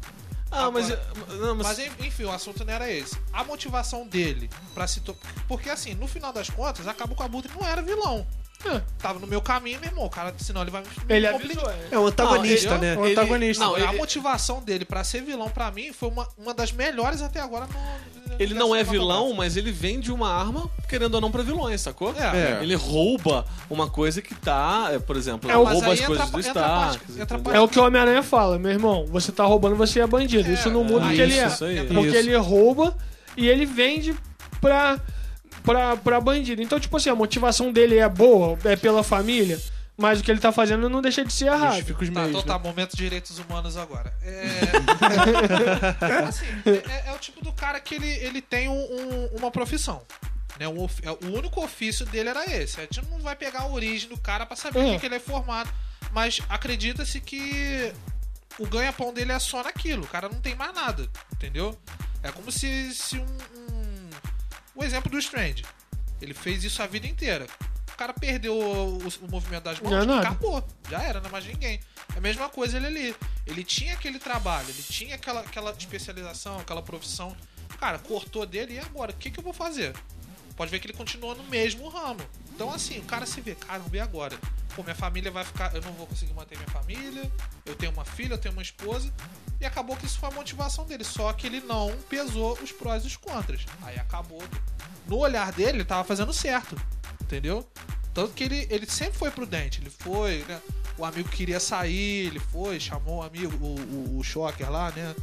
[0.51, 3.19] Ah, mas, Agora- não, mas, Mas en- enfim, o assunto não era esse.
[3.33, 5.01] A motivação dele pra se.
[5.01, 5.15] To...
[5.49, 8.25] Porque assim, no final das contas, acabou com o Abutre não era vilão.
[8.65, 8.81] É.
[8.99, 10.07] Tava no meu caminho, meu irmão.
[10.07, 10.89] O cara, senão ele vai me.
[11.09, 11.77] Ele avisou, é.
[11.93, 12.93] É um antagonista, Não, né?
[12.95, 13.65] ele- O antagonista.
[13.65, 17.23] não, a ele- motivação dele pra ser vilão, pra mim, foi uma, uma das melhores
[17.23, 18.37] até agora no.
[18.41, 22.13] ele não é vilão, mas ele vende uma arma, querendo ou não, pra vilões, sacou?
[22.19, 22.57] É.
[22.59, 22.59] É.
[22.63, 26.31] Ele rouba uma coisa que tá, é, por exemplo, É, o- rouba as coisas a-
[26.31, 27.51] do entra a parte- Stark.
[27.51, 27.57] a?
[27.57, 30.49] É o que o Homem-Aranha fala, meu irmão, você tá roubando, você é bandido.
[30.49, 31.47] É, isso não muda o é, que ele é.
[31.47, 31.87] isso aí.
[31.87, 32.17] Porque Isso.
[32.17, 32.97] ele rouba
[33.37, 34.15] e ele vende
[34.61, 34.99] pra,
[35.67, 36.63] pra, pra bandido.
[36.63, 39.61] Então, tipo assim, a motivação dele é boa, é pela família,
[39.97, 41.75] mas o que ele tá fazendo não deixa de ser errado.
[41.75, 42.47] Justifica os Tá, meios, então né?
[42.47, 44.15] tá, momento de direitos humanos agora.
[44.23, 44.61] É.
[46.29, 46.47] assim,
[46.91, 50.03] é, é o tipo do cara que ele, ele tem um- um- uma profissão.
[50.59, 50.67] Né?
[50.69, 52.79] Um of- é, o único ofício dele era esse.
[52.81, 54.83] A gente não vai pegar a origem do cara pra saber É.
[54.83, 55.69] o que, que ele é formado.
[56.13, 57.93] Mas acredita-se que
[58.59, 60.05] o ganha-pão dele é só naquilo.
[60.05, 61.07] O cara não tem mais nada.
[61.35, 61.79] Entendeu?
[62.23, 63.76] É como se, se um, um.
[64.77, 65.65] O exemplo do Strange.
[66.21, 67.47] Ele fez isso a vida inteira.
[67.93, 70.21] O cara perdeu o, o- movimento das mãos, Não é nada.
[70.29, 70.63] acabou.
[70.91, 71.81] Já era, não é mais ninguém.
[72.15, 73.17] É a mesma coisa ele ali.
[73.47, 77.35] Ele tinha aquele trabalho, ele tinha aquela, aquela especialização, aquela profissão.
[77.81, 79.13] Cara, cortou dele e agora?
[79.13, 79.95] O que, que eu vou fazer?
[80.57, 82.21] Pode ver que ele continua no mesmo ramo.
[82.55, 84.39] Então, assim, o cara se vê, caramba, e agora?
[84.75, 85.75] Pô, minha família vai ficar.
[85.75, 87.31] Eu não vou conseguir manter minha família.
[87.65, 89.13] Eu tenho uma filha, eu tenho uma esposa.
[89.61, 91.05] E acabou que isso foi a motivação dele.
[91.05, 93.67] Só que ele não pesou os prós e os contras.
[93.83, 94.43] Aí acabou.
[95.07, 96.75] No olhar dele, ele tava fazendo certo.
[97.21, 97.69] Entendeu?
[98.15, 99.81] Tanto que ele, ele sempre foi prudente.
[99.81, 100.61] Ele foi, né?
[100.97, 105.15] O amigo queria sair, ele foi, chamou o amigo, o, o, o Shocker lá, né?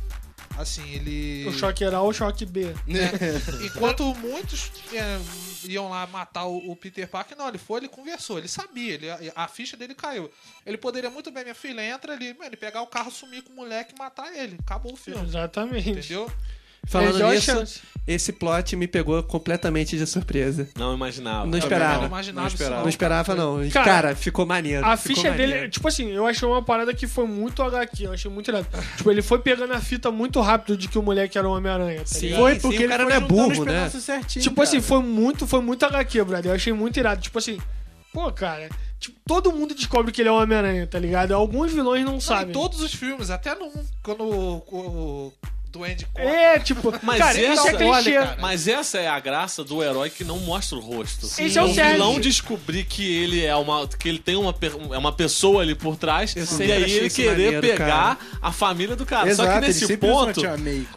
[0.57, 1.47] Assim, ele.
[1.47, 2.65] O choque A ou o choque B.
[2.87, 3.11] né?
[3.65, 5.19] Enquanto muitos é,
[5.65, 9.09] iam lá matar o, o Peter Parker, não, ele foi, ele conversou, ele sabia, ele,
[9.09, 10.31] a, a ficha dele caiu.
[10.65, 13.51] Ele poderia muito bem, minha filha, entra ali, mano, ele pegar o carro, sumir com
[13.53, 14.57] o moleque e matar ele.
[14.59, 15.23] Acabou o filme.
[15.23, 15.89] Exatamente.
[15.89, 16.31] Entendeu?
[16.85, 17.81] Falando nisso, chance.
[18.05, 20.67] esse plot me pegou completamente de surpresa.
[20.77, 21.45] Não imaginava.
[21.45, 21.99] Não esperava.
[22.01, 22.81] Não imaginava Não esperava.
[22.81, 23.69] Não esperava, não.
[23.69, 24.85] Cara, Cara, ficou maneiro.
[24.85, 25.69] A ficou ficha dele, maneiro.
[25.71, 28.67] tipo assim, eu achei uma parada que foi muito HQ, eu achei muito irado.
[28.97, 31.99] Tipo, ele foi pegando a fita muito rápido de que o moleque era o Homem-Aranha,
[31.99, 32.35] tá Sim.
[32.35, 33.89] Foi sim, porque o ele cara não é burro, né?
[33.89, 34.67] certinho, Tipo cara.
[34.67, 36.51] assim, foi muito, foi muito HQ, brother.
[36.51, 37.21] Eu achei muito irado.
[37.21, 37.57] Tipo assim,
[38.11, 38.67] pô, cara,
[38.99, 41.31] tipo, todo mundo descobre que ele é o Homem-Aranha, tá ligado?
[41.33, 42.53] Alguns vilões não, Não, em sabem.
[42.53, 43.71] todos os filmes, até no
[44.03, 45.33] quando o, o
[46.15, 48.13] É, tipo, Mas cara, isso essa- é clichê.
[48.13, 48.37] cara.
[48.39, 51.25] Mas essa é a graça do herói que não mostra o rosto.
[51.25, 51.93] Esse é o Sérgio.
[51.93, 54.53] vilão descobrir que ele é uma que ele tem uma,
[54.93, 56.39] é uma pessoa ali por trás e
[56.71, 59.23] aí ele querer maneiro, pegar a família do cara.
[59.33, 60.41] Só Exato, que ele nesse ponto,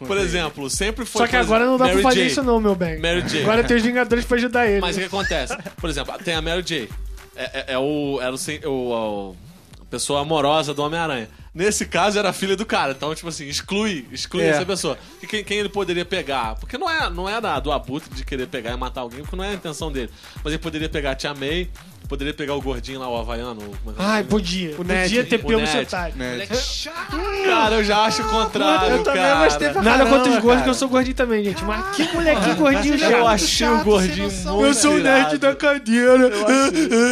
[0.05, 0.25] por ele.
[0.25, 2.75] exemplo, sempre foi Só que agora não dá exemplo, pra Mary fazer isso não, meu
[2.75, 2.99] bem.
[2.99, 3.23] Mary.
[3.41, 4.81] Agora tem os Vingadores pra ajudar ele.
[4.81, 5.55] Mas o que acontece?
[5.77, 6.89] Por exemplo, tem a Mary J.
[7.35, 9.35] É, é- é o, era o, o- o-
[9.81, 11.29] a pessoa amorosa do Homem-Aranha.
[11.57, 12.91] Nesse caso, era a filha do cara.
[12.91, 14.49] Então, tipo assim, exclui, exclui É.
[14.49, 14.95] essa pessoa.
[15.23, 16.53] E quem, quem ele poderia pegar?
[16.53, 19.35] Porque não é, não é da, do abutre de querer pegar e matar alguém, porque
[19.35, 20.11] não é a intenção dele.
[20.43, 21.67] Mas ele poderia pegar a Tia May,
[22.07, 23.59] poderia pegar o gordinho lá, o havaiano.
[23.61, 24.75] o- é é o Ai, podia.
[24.77, 25.03] O Ned.
[25.03, 25.87] Podia ter O pego Ned.
[26.15, 26.31] Né?
[26.31, 27.17] Moleque chato.
[27.45, 29.43] Cara, eu já acho o contrário, Eu também cara.
[29.45, 30.63] gostei pra Nada caramba, contra os gordos, cara.
[30.63, 31.63] que eu sou gordinho também, gente.
[31.63, 33.11] Mas que molequinho gordinho chato.
[33.11, 36.31] Eu achei chato, o gordinho muito Eu sou o nerd da cadeira.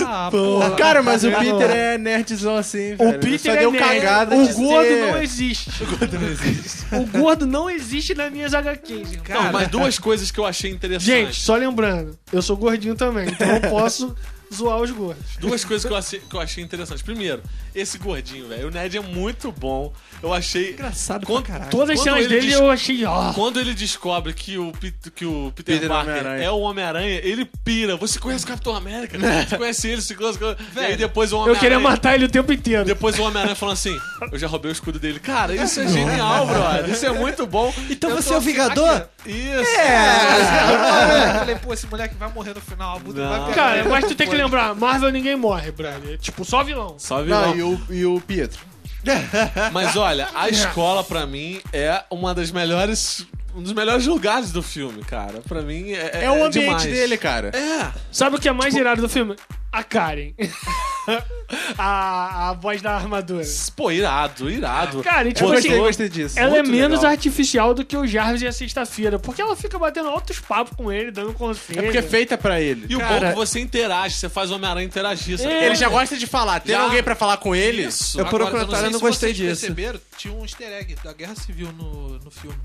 [0.08, 0.71] Ah, porra.
[0.75, 3.10] Cara, mas o Peter é nerdzão assim, velho.
[3.10, 3.84] O Peter Só é deu nerd.
[3.86, 5.69] cagada O gordo não existe.
[5.84, 6.86] O gordo não existe.
[6.95, 9.10] o gordo não existe nas minhas HQs.
[9.10, 9.29] gente.
[9.31, 11.05] Não, mas duas coisas que eu achei interessantes.
[11.05, 14.15] Gente, só lembrando, eu sou gordinho também, então eu posso
[14.56, 15.38] zoar os gordos.
[15.39, 17.04] Duas coisas que eu, achei, que eu achei interessantes.
[17.04, 17.41] Primeiro,
[17.75, 18.67] esse gordinho, velho.
[18.69, 19.93] O Ned é muito bom.
[20.23, 20.71] Eu achei.
[20.71, 21.59] Engraçado Quando- pra.
[21.67, 23.33] Todas as cenas ele dele eu achei, ó.
[23.33, 26.43] Quando ele descobre que o, Pit- que o Peter, Peter é o Parker Homem-Aranha.
[26.45, 27.95] é o Homem-Aranha, ele pira.
[27.97, 29.17] Você conhece o Capitão América?
[29.47, 30.01] Você conhece ele?
[30.01, 30.39] Você conhece...
[30.75, 31.59] E aí depois o Eu Homem-Aranha...
[31.59, 32.85] queria matar ele o tempo inteiro.
[32.85, 33.95] Depois o Homem-Aranha falando assim:
[34.31, 35.19] Eu já roubei o escudo dele.
[35.19, 36.89] Cara, isso é genial, brother.
[36.89, 37.73] Isso é muito bom.
[37.89, 38.89] Então Eu você tô é o assim, Vingador?
[38.95, 39.75] aqui, Isso.
[41.25, 42.97] Eu falei, pô, esse moleque vai morrer no final.
[42.97, 43.29] A Buda Não.
[43.29, 46.17] vai pegar Cara, mas tu tem que lembrar, Marvel ninguém morre, brother.
[46.17, 46.95] Tipo, só vilão.
[46.97, 47.47] Só vilão.
[47.49, 48.60] Não, e o, e o Pietro.
[49.71, 53.25] Mas olha, a escola pra mim é uma das melhores.
[53.56, 55.41] Um dos melhores lugares do filme, cara.
[55.47, 56.25] Pra mim é.
[56.25, 56.84] É, o ambiente demais.
[56.84, 57.51] dele, cara.
[57.56, 57.91] É.
[58.12, 59.36] Sabe o que é mais irado do filme?
[59.71, 60.34] A Karen.
[61.78, 63.44] a, a voz da armadura.
[63.76, 65.04] Pô, irado, irado.
[65.04, 66.39] Cara, e tipo Eu assim, gostei, gostei disso.
[66.39, 67.12] ela é Muito menos legal.
[67.12, 69.20] artificial do que o Jarvis e a sexta-feira.
[69.20, 71.80] Porque ela fica batendo altos papos com ele, dando conselho.
[71.80, 72.86] É porque é feita pra ele.
[72.89, 75.39] E o bom Cara- é que você interage, você faz o Homem-Aranha interagir.
[75.41, 75.65] É.
[75.68, 76.60] Ele já gosta de falar.
[76.60, 76.82] Tem Já.
[76.82, 77.84] alguém pra falar com ele?
[77.86, 78.20] Isso.
[78.20, 79.62] Eu- por Agora, comentário, sei eu não se gostei vocês disso.
[79.62, 82.58] perceberam, tinha um easter egg da Guerra Civil no, no filme.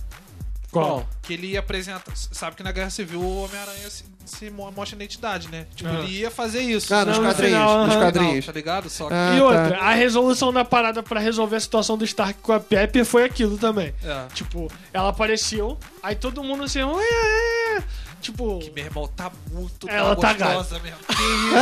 [0.71, 1.07] Qual?
[1.23, 2.03] Que ele ia apresentar.
[2.15, 5.67] Sabe que na Guerra Civil o Homem-Aranha se, se mo- mostra identidade, né?
[5.75, 5.95] Tipo, Ah.
[6.01, 6.95] ele ia fazer isso.
[6.95, 7.59] Ah, nos Não, no quadrinhos.
[7.59, 8.47] final, nos quadrinhos.
[8.47, 8.89] Tá ligado?
[8.91, 9.15] Só que.
[9.15, 9.45] Ah, e tá.
[9.45, 13.25] outra, a resolução da parada pra resolver a situação do Stark com a Pepper foi
[13.25, 13.93] aquilo também.
[14.05, 14.27] É.
[14.33, 17.83] Tipo, ela apareceu, aí todo mundo assim, "Ué, é, é."
[18.21, 20.99] Tipo, Que meu irmão tá muito Ela tá gostosa mesmo.
[21.07, 21.55] Que isso?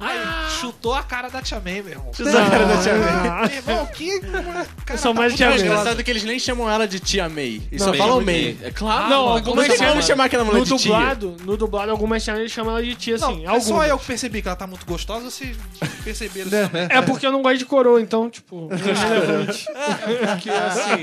[0.00, 2.12] Aí, chutou a cara da Tia May, meu irmão.
[2.14, 3.48] Chutou a cara da Tia May.
[3.48, 4.20] Meu irmão, que.
[4.86, 5.60] Cara, sou mais muito Tia É May.
[5.60, 7.62] engraçado que eles nem chamam ela de Tia May.
[7.70, 8.56] Eles só falam May.
[8.62, 9.08] É claro.
[9.10, 10.92] Não, algumas Não como cenas- chamar aquela mulher no de tia.
[10.92, 13.44] dublado, no dublado, algumas cenas ele chama ela de tia, assim.
[13.44, 13.88] Não, é só algumas.
[13.90, 15.56] eu que percebi que ela tá muito gostosa, vocês
[16.04, 16.88] perceberam isso também.
[16.90, 19.66] É porque eu não gosto de coroa, então, tipo, é irrelevante.
[19.66, 21.02] Porque assim.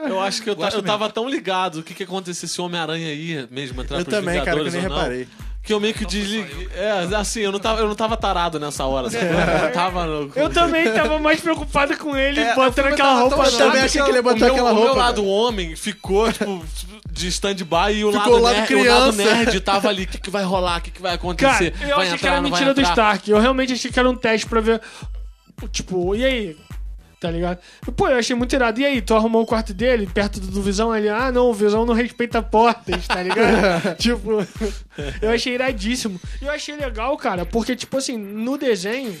[0.00, 2.64] Eu acho que eu, ta- eu tava tão ligado o que, que acontecia se o
[2.64, 5.28] Homem-Aranha ia mesmo entrar Eu pros também, cara, que eu Vingadores nem ou não, reparei.
[5.64, 6.68] Que eu meio que Então desliguei.
[6.74, 9.08] É, assim, eu não tava, eu não tava tarado nessa hora.
[9.08, 9.24] sabe?
[9.24, 10.32] Eu tava no.
[10.34, 13.58] Eu também tava mais preocupado com ele É, botando aquela roupa chato.
[13.58, 16.64] também achei que ele ia botar meu, aquela o meu roupa, lado homem ficou, tipo,
[17.12, 19.34] de stand-by e o Ficou lado, o lado nerd, o lado criança.
[19.36, 20.02] nerd tava ali.
[20.02, 20.78] O que, que vai rolar?
[20.78, 21.74] O que, que vai Cara, acontecer?
[21.80, 22.92] eu vai achei que era não vai mentira do entrar?
[22.92, 23.30] Stark.
[23.30, 24.80] Eu realmente achei que era um teste pra ver.
[25.70, 26.56] Tipo, e aí?
[27.22, 27.60] Tá ligado?
[27.96, 28.80] Pô, eu achei muito irado.
[28.80, 30.92] E aí, tu arrumou o quarto dele, perto do, do Visão?
[30.92, 33.94] Ele, ah, não, o Visão não respeita portas, tá ligado?
[33.96, 34.44] tipo,
[35.22, 36.20] eu achei iradíssimo.
[36.40, 39.16] E eu achei legal, cara, porque, tipo assim, no desenho,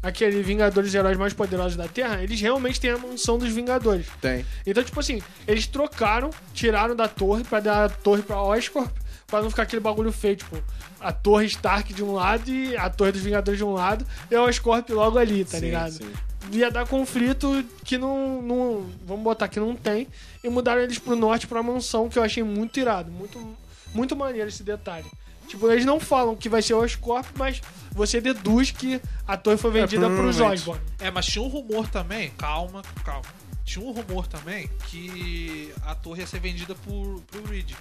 [0.00, 4.06] aquele Vingadores Heróis Mais Poderosos da Terra, eles realmente têm a mansão dos Vingadores.
[4.20, 4.46] Tem.
[4.64, 9.42] Então, tipo assim, eles trocaram, tiraram da torre pra dar a torre pra Oscorp, pra
[9.42, 10.56] não ficar aquele bagulho feio, tipo,
[11.00, 14.36] a torre Stark de um lado e a torre dos Vingadores de um lado e
[14.36, 15.94] a Oscorp logo ali, tá Sim, ligado?
[15.94, 16.12] sim.
[16.50, 18.86] Ia dar conflito que não, não.
[19.04, 20.08] Vamos botar que não tem.
[20.42, 23.10] E mudaram eles pro norte, pra mansão, que eu achei muito irado.
[23.10, 23.56] Muito,
[23.94, 25.06] muito maneiro esse detalhe.
[25.46, 27.60] Tipo, eles não falam que vai ser o Oscorp, mas
[27.90, 30.60] você deduz que a torre foi vendida pros provavelmente.
[30.60, 30.80] Osborn.
[31.00, 33.26] É, mas tinha um rumor também, calma, calma.
[33.64, 37.72] Tinha um rumor também que a torre ia ser vendida por, pro Reed.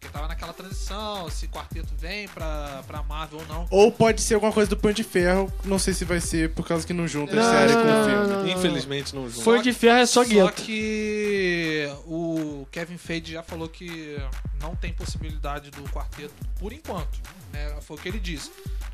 [0.00, 3.66] Porque tava naquela transição, se o quarteto vem pra, pra Marvel ou não.
[3.68, 6.64] Ou pode ser alguma coisa do Punho de Ferro, não sei se vai ser por
[6.66, 8.28] causa que não junta a Não, série não, com não, o filme.
[8.28, 8.48] não, não.
[8.48, 9.42] Infelizmente não junto.
[9.42, 10.62] Foi de ferro, é só Só gueto.
[10.62, 14.16] que o Kevin Feige já falou que
[14.60, 17.18] não tem possibilidade do quarteto por enquanto.
[17.52, 17.74] Né?
[17.80, 18.52] Foi o que ele disse.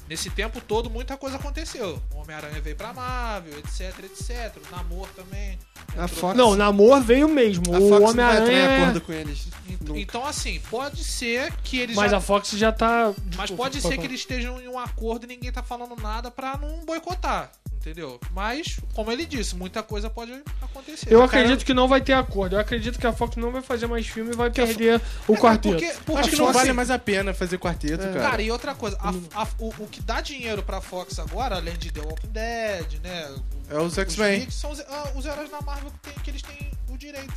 [0.09, 1.99] Nesse tempo todo, muita coisa aconteceu.
[2.15, 4.53] O Homem-Aranha veio pra Marvel, etc, etc.
[4.71, 5.59] O Namor também.
[5.97, 7.75] A Fox- Não, Namor veio mesmo.
[7.75, 8.83] A o Fox não Homem-Aranha.
[8.83, 9.47] acordo com eles.
[9.81, 9.99] Nunca.
[9.99, 12.19] Então, assim, pode ser que eles Mas já...
[12.19, 13.15] a Fox já tá.
[13.37, 16.59] Mas pode ser que eles estejam em um acordo e ninguém tá falando nada pra
[16.59, 17.51] não boicotar,
[17.91, 18.19] entendeu?
[18.33, 21.07] Mas, como ele disse, muita coisa pode acontecer.
[21.13, 22.57] Eu Cara, acredito que não vai ter acordo.
[22.57, 25.35] Eu acredito que a Fox não vai fazer mais filme e vai a perder o
[25.35, 25.75] É, quarteto.
[25.77, 28.21] Porque, porque Acho que não tipo vale assim, mais a pena fazer quarteto, cara.
[28.21, 29.11] Cara, e outra coisa, a-
[29.43, 33.35] a- o, o que dá dinheiro pra Fox agora, além de The Walking Dead, né?
[33.71, 34.51] É os X-Men.
[34.51, 37.35] São os, ah, os heróis da Marvel que, tem- que eles têm o direito.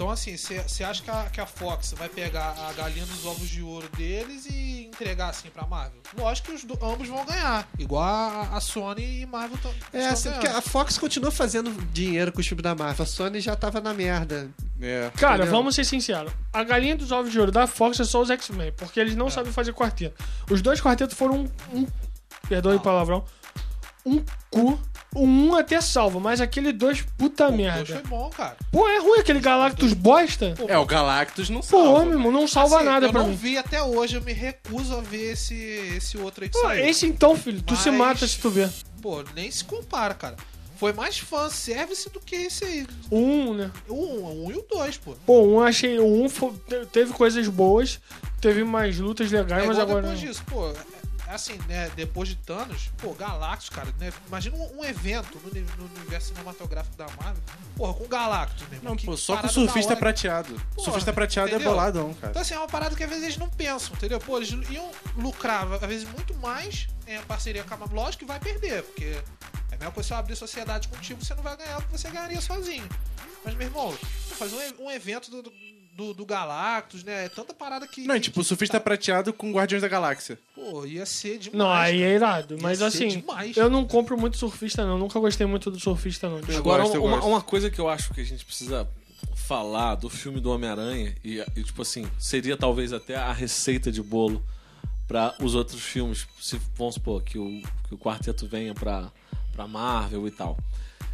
[0.00, 3.46] Então, assim, você acha que a, que a Fox vai pegar a galinha dos ovos
[3.46, 6.00] de ouro deles e entregar assim pra Marvel?
[6.16, 7.68] Lógico que os do- ambos vão ganhar.
[7.78, 12.32] Igual a, a Sony e Marvel tão, É, assim, porque a Fox continua fazendo dinheiro
[12.32, 13.02] com os filmes da Marvel.
[13.02, 14.48] A Sony já tava na merda.
[14.80, 15.10] É.
[15.18, 15.52] Cara, Entendeu?
[15.52, 16.32] vamos ser sinceros.
[16.50, 19.28] A galinha dos ovos de ouro da Fox é só os X-Men, porque eles não
[19.28, 20.24] sabem fazer quarteto.
[20.50, 21.40] Os dois quartetos foram
[21.74, 21.78] um.
[21.80, 21.86] um
[22.48, 23.22] perdoe o palavrão.
[24.06, 24.80] Um cu.
[25.14, 27.84] O um até salva, mas aquele dois, puta Pô, o dois merda.
[27.94, 28.56] foi bom, cara.
[28.70, 30.54] Pô, é ruim aquele Galactus bosta.
[30.68, 32.04] É, o Galactus não Pô, salva.
[32.04, 33.34] meu irmão, não salva Assim, nada eu pra não mim.
[33.34, 36.84] vi até hoje, eu me recuso a ver esse, esse outro aí que Pô, saiu.
[36.88, 38.70] esse então, filho, tu se Mas- mata se tu ver.
[39.02, 40.36] Pô, nem se compara, cara.
[40.76, 42.86] Foi mais fanservice do que esse aí.
[43.10, 43.70] O um, né?
[43.88, 45.14] O 1 um, um e o 2, pô.
[45.26, 45.98] Pô, um achei.
[45.98, 48.00] O um fo- te- teve coisas boas,
[48.40, 50.00] teve mais lutas legais, É mas agora.
[50.02, 50.28] depois não.
[50.28, 50.72] disso, pô.
[51.30, 54.12] É- é Assim, né, depois de Thanos, pô, Galactus, cara, né?
[54.26, 57.42] Imagina um, um evento no, no universo cinematográfico da Marvel,
[57.76, 58.90] porra, com Galactus, irmão.
[58.90, 60.00] Não, que pô, só com parada surfista hora.
[60.00, 60.54] prateado.
[60.74, 61.68] Porra, surfista prateado entendeu?
[61.68, 62.30] é boladão, cara.
[62.30, 64.18] Então, assim, é uma parada que às vezes eles não pensam, entendeu?
[64.18, 67.96] Pô, eles iam lucrar, às vezes, muito mais em a parceria com a Marvel.
[67.96, 69.16] Lógico que vai perder, porque
[69.80, 72.40] é coisa se eu abrir sociedade contigo, você não vai ganhar o que você ganharia
[72.40, 72.86] sozinho.
[73.44, 73.92] Mas, meu irmão,
[74.36, 75.52] fazer um, um evento do, do,
[76.14, 77.26] do Galactus, né?
[77.26, 78.06] É tanta parada que.
[78.06, 80.38] Não, é tipo, surfista prateado com Guardiões da Galáxia.
[80.54, 81.58] Pô, ia ser demais.
[81.58, 82.56] Não, aí é irado.
[82.56, 83.56] Ia Mas ser assim, demais.
[83.56, 84.98] eu não compro muito surfista, não.
[84.98, 86.40] Nunca gostei muito do surfista, não.
[86.40, 88.88] Eu Agora, gosto, uma, uma coisa que eu acho que a gente precisa
[89.34, 94.00] falar do filme do Homem-Aranha, e, e, tipo assim, seria talvez até a receita de
[94.02, 94.42] bolo
[95.08, 99.10] para os outros filmes, se vamos supor que o, que o quarteto venha pra,
[99.52, 100.56] pra Marvel e tal.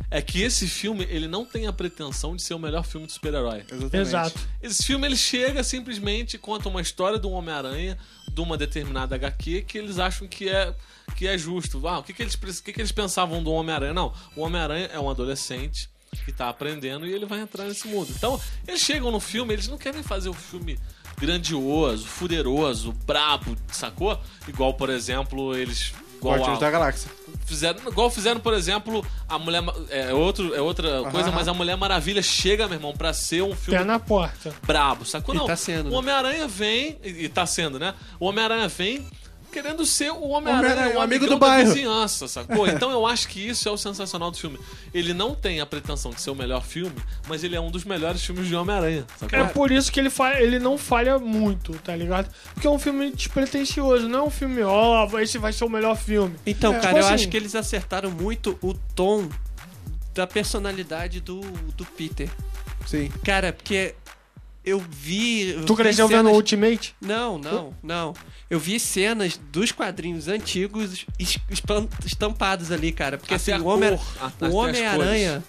[0.09, 3.13] É que esse filme, ele não tem a pretensão de ser o melhor filme de
[3.13, 3.65] super-herói.
[3.69, 3.97] Exatamente.
[3.97, 4.41] Exato.
[4.63, 7.99] Esse filme ele chega simplesmente e conta uma história de um Homem-Aranha
[8.33, 10.73] de uma determinada HQ que eles acham que é,
[11.17, 11.87] que é justo.
[11.89, 13.93] Ah, o que, que, eles, o que, que eles pensavam do Homem-Aranha?
[13.93, 15.89] Não, o Homem-Aranha é um adolescente
[16.25, 18.13] que tá aprendendo e ele vai entrar nesse mundo.
[18.17, 20.79] Então, eles chegam no filme, eles não querem fazer o filme
[21.19, 24.21] grandioso, fuderoso, brabo, sacou?
[24.47, 25.93] Igual, por exemplo, eles.
[26.23, 27.11] Guardiões a- da Galáxia.
[27.45, 29.61] Fizeram, igual fizeram, por exemplo, a Mulher.
[29.63, 33.43] Ma- É, outro, é outra coisa, mas a Mulher Maravilha chega, meu irmão, pra ser
[33.43, 34.53] um filme Pé na porta.
[34.67, 35.35] brabo, sacou?
[35.35, 35.97] E Não, tá sendo, o né?
[35.97, 37.95] Homem-Aranha vem, e, e tá sendo, né?
[38.19, 39.07] O Homem-Aranha vem
[39.63, 41.69] querendo ser o Homem-Aranha, o o amigo do da bairro.
[41.73, 42.67] vizinhança, sacou?
[42.69, 44.59] Então eu acho que isso é o sensacional do filme.
[44.93, 46.97] Ele não tem a pretensão de ser o melhor filme,
[47.29, 49.39] mas ele é um dos melhores filmes de Homem-Aranha, sacou?
[49.39, 52.29] É por isso que ele, falha, ele não falha muito, tá ligado?
[52.53, 55.97] Porque é um filme despretensioso, não é um filme, ó, esse vai ser o melhor
[55.97, 56.37] filme.
[56.45, 59.29] Então, É, cara, tipo eu assim- acho que eles acertaram muito o tom
[60.15, 61.41] da personalidade do,
[61.77, 62.29] do Peter.
[62.87, 63.11] Sim.
[63.25, 63.95] Cara, porque
[64.65, 65.63] eu vi.
[65.67, 66.95] Tu cresceu vendo cenas- Ultimate?
[67.01, 68.15] Não, não, não.
[68.49, 71.05] Eu vi cenas dos quadrinhos antigos
[72.05, 73.19] estampados ali, cara.
[73.19, 75.45] Porque Até assim, o Homem- cor, até o as Homem-Aranha,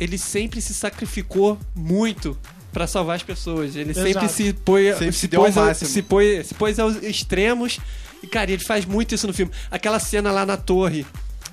[0.00, 2.36] ele sempre se sacrificou muito
[2.72, 3.76] pra salvar as pessoas.
[3.76, 4.06] Ele Exato.
[4.08, 5.90] sempre se põe, Sempre se se deu ao pôs ao- máximo.
[5.90, 7.78] se pôs, se pôs aos extremos.
[8.22, 9.52] E, cara, ele faz muito isso no filme.
[9.70, 11.06] Aquela cena lá na torre.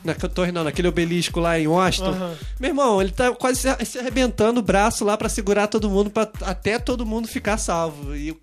[0.03, 2.09] Na torre não, naquele obelisco lá em Washington.
[2.11, 2.35] Aham.
[2.59, 6.09] Meu irmão, ele tá quase se- se arrebentando o braço lá pra segurar todo mundo,
[6.09, 8.13] pra, até todo mundo ficar salvo.
[8.13, 8.35] E,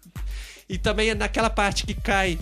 [0.71, 2.39] e também é naquela parte que cai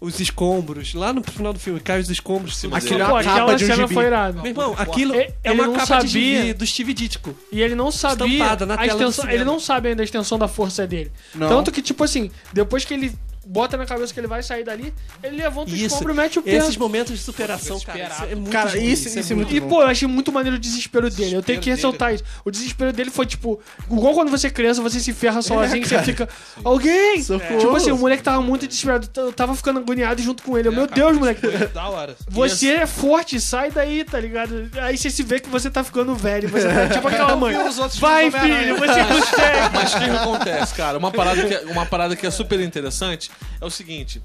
[0.00, 2.56] os escombros, lá no final do filme, cai os escombros.
[2.56, 3.94] Cima Aquilo é uma capa aquela de um cena gibi.
[3.94, 4.42] foi irada.
[4.42, 6.40] Meu irmão, aquilo Ele- é uma não capa de sabia.
[6.40, 7.34] gibi do Steve Ditko.
[7.52, 10.86] E ele não sabia na a extensão, ele não sabe ainda a extensão da força
[10.86, 11.12] dele.
[11.34, 11.48] Não.
[11.48, 13.12] Tanto que, tipo assim, depois que ele
[13.44, 16.42] bota na cabeça que ele vai sair dali, ele levanta o escombro e mete o
[16.42, 16.52] pé.
[16.52, 19.60] Esses momentos de superação, cara, isso é muito Cara, ruim, isso- isso é muito E,
[19.60, 19.68] bom.
[19.68, 21.34] pô, eu achei muito maneiro o desespero dele.
[21.36, 22.24] Eu tenho que desespero ressaltar isso.
[22.44, 26.02] O desespero dele foi, tipo, igual quando você é criança, você se ferra sozinho, você
[26.02, 26.28] fica.
[26.64, 27.22] Alguém!
[27.22, 27.58] Socorro.
[27.58, 29.08] Tipo assim, o moleque tava muito desesperado.
[29.16, 30.68] Eu tava ficando agoniado junto com ele.
[30.68, 31.40] Eu, Meu Deus, moleque.
[31.40, 32.16] Foi da hora.
[32.28, 34.70] Você é forte, sai daí, tá ligado?
[34.80, 36.48] Aí você se vê que você tá ficando velho.
[36.48, 37.54] Você tá tipo aquela mãe.
[37.98, 39.70] Vai, filho, Homem-Aranha." você consegue.
[39.74, 40.98] Mas o que que acontece, cara?
[40.98, 44.22] Uma parada, que é, uma parada que é super interessante é o seguinte: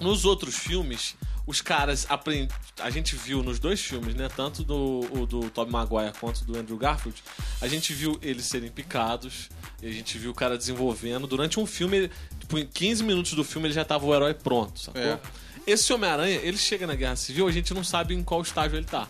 [0.00, 1.16] nos outros filmes,
[1.46, 2.48] os caras aprendem.
[2.80, 4.28] A gente viu nos dois filmes, né?
[4.28, 7.22] Tanto do, o do Tobey Maguire quanto do Andrew Garfield,
[7.60, 9.48] a gente viu eles serem picados,
[9.82, 11.26] e a gente viu o cara desenvolvendo.
[11.26, 14.78] Durante um filme, tipo, em 15 minutos do filme, ele já tava o herói pronto,
[14.78, 15.00] sacou?
[15.00, 15.18] É.
[15.66, 18.86] Esse Homem-Aranha, ele chega na Guerra Civil, a gente não sabe em qual estágio ele
[18.86, 19.08] tá.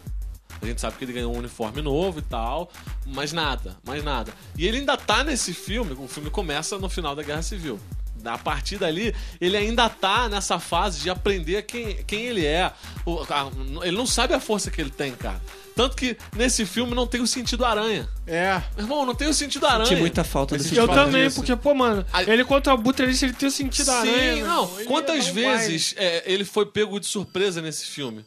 [0.61, 2.70] A gente sabe que ele ganhou um uniforme novo e tal,
[3.06, 4.32] mas nada, mais nada.
[4.56, 7.80] E ele ainda tá nesse filme, o filme começa no final da Guerra Civil.
[8.24, 12.72] A partir dali, ele ainda tá nessa fase de aprender quem, quem ele é.
[13.04, 13.50] O- a-
[13.87, 15.40] ele não sabe a força que ele tem, cara.
[15.74, 18.06] Tanto que nesse filme não tem o sentido aranha.
[18.26, 18.61] É.
[18.76, 19.87] Meu irmão, não tem o sentido aranha.
[19.87, 21.37] Senti muita falta desse Eu também, disso.
[21.37, 24.35] porque, pô, mano, Aí- ele contra o se ele tem o sentido da aranha.
[24.35, 24.78] Sim, não.
[24.78, 25.32] ele Quantas baile.
[25.32, 28.22] vezes é, ele foi pego de surpresa nesse filme?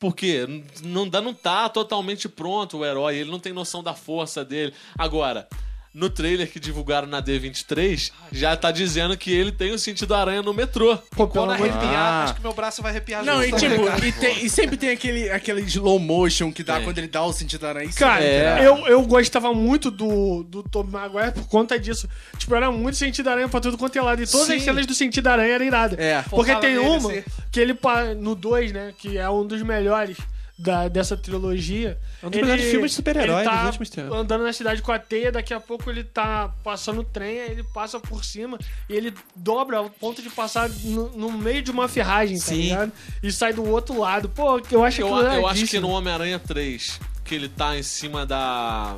[0.00, 4.44] Porque não, dá- não tá totalmente pronto o herói, ele não tem noção da força
[4.44, 4.72] dele.
[4.98, 5.46] Agora,
[5.92, 10.40] no trailer que divulgaram na D23, já tá dizendo que ele tem o sentido aranha
[10.40, 10.96] no metrô.
[11.16, 12.24] Pô, Quando arrepiar, Ah.
[12.24, 13.74] acho que meu braço vai arrepiar Não, e junto tipo,
[14.06, 16.84] e, tem- e sempre tem aquele, aquele slow motion que dá Tem.
[16.84, 17.88] quando ele dá o sentido aranha.
[17.88, 18.64] Isso Cara, É.
[18.64, 22.08] eu, eu gostava muito do, do Tobey Maguire por conta disso.
[22.38, 24.22] Tipo, era muito sentido aranha pra tudo quanto é lado.
[24.22, 24.64] E todas as Sim.
[24.64, 25.98] cenas do sentido aranha eram iradas.
[25.98, 26.22] É.
[26.22, 27.22] Porque Focava tem nele, uma assim.
[27.50, 30.16] que ele, pa- no 2, né, que é um dos melhores
[30.60, 31.98] da, dessa trilogia.
[32.22, 34.16] É um dos melhores filmes de super-herói ele tá dos últimos tempos.
[34.16, 37.50] andando na cidade com a teia, daqui a pouco ele tá passando o trem, aí
[37.50, 41.70] ele passa por cima e ele dobra ao ponto de passar no, no meio de
[41.70, 42.62] uma ferragem, tá Sim.
[42.62, 42.92] ligado?
[43.22, 44.28] E sai do outro lado.
[44.28, 47.82] Pô, eu acho Eu, que eu acho que no Homem-Aranha 3, que ele tá em
[47.82, 48.96] cima da.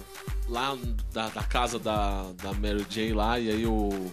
[0.49, 0.77] lá
[1.13, 4.11] da, da casa da, da Mary Jane lá, e aí o.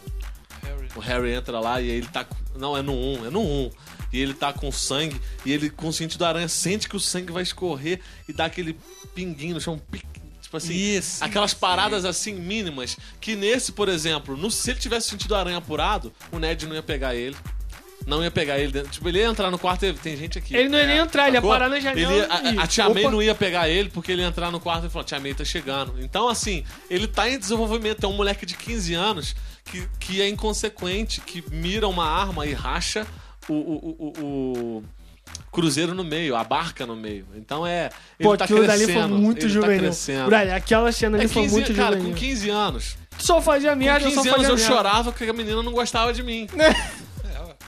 [0.61, 0.87] Harry.
[0.95, 2.25] O Harry entra lá e aí ele tá.
[2.55, 3.71] Não, é no 1, é no 1.
[4.11, 6.99] E ele tá com sangue, e ele, com o sentido da aranha, sente que o
[6.99, 8.77] sangue vai escorrer e dá aquele
[9.13, 9.81] pinguinho no chão,
[10.41, 11.23] Tipo assim, Isso.
[11.23, 12.97] aquelas paradas assim mínimas.
[13.21, 16.81] Que nesse, por exemplo, no, se ele tivesse sentido aranha apurado, o Ned não ia
[16.81, 17.35] pegar ele.
[18.07, 18.89] Não ia pegar ele dentro.
[18.89, 20.55] Tipo, ele ia entrar no quarto e tem gente aqui.
[20.55, 21.51] Ele não ia nem entrar, ele ia Sacou?
[21.51, 22.11] parar na janela.
[22.11, 24.59] Ele ia- a, a Tia May não ia pegar ele porque ele ia entrar no
[24.59, 26.01] quarto e falar: Tia May tá chegando.
[26.01, 28.03] Então, assim, ele tá em desenvolvimento.
[28.03, 32.53] É um moleque de 15 anos que, que é inconsequente, que mira uma arma e
[32.53, 33.05] racha
[33.49, 34.83] o, o, o, o-
[35.51, 37.25] cruzeiro no meio, a barca no meio.
[37.35, 37.89] Então é.
[38.19, 39.09] Ele Pô, tá aquilo dali crescendo.
[39.09, 39.91] foi muito ele juvenil.
[39.91, 40.25] Tá.
[40.25, 42.13] Brother, aquela cena ali É foi 15 muito cara, juvenil.
[42.13, 42.97] com 15 anos.
[43.17, 44.75] Só fazia merda, Com eu só 15 fazia anos eu merda.
[44.83, 46.47] chorava porque a menina não gostava de mim.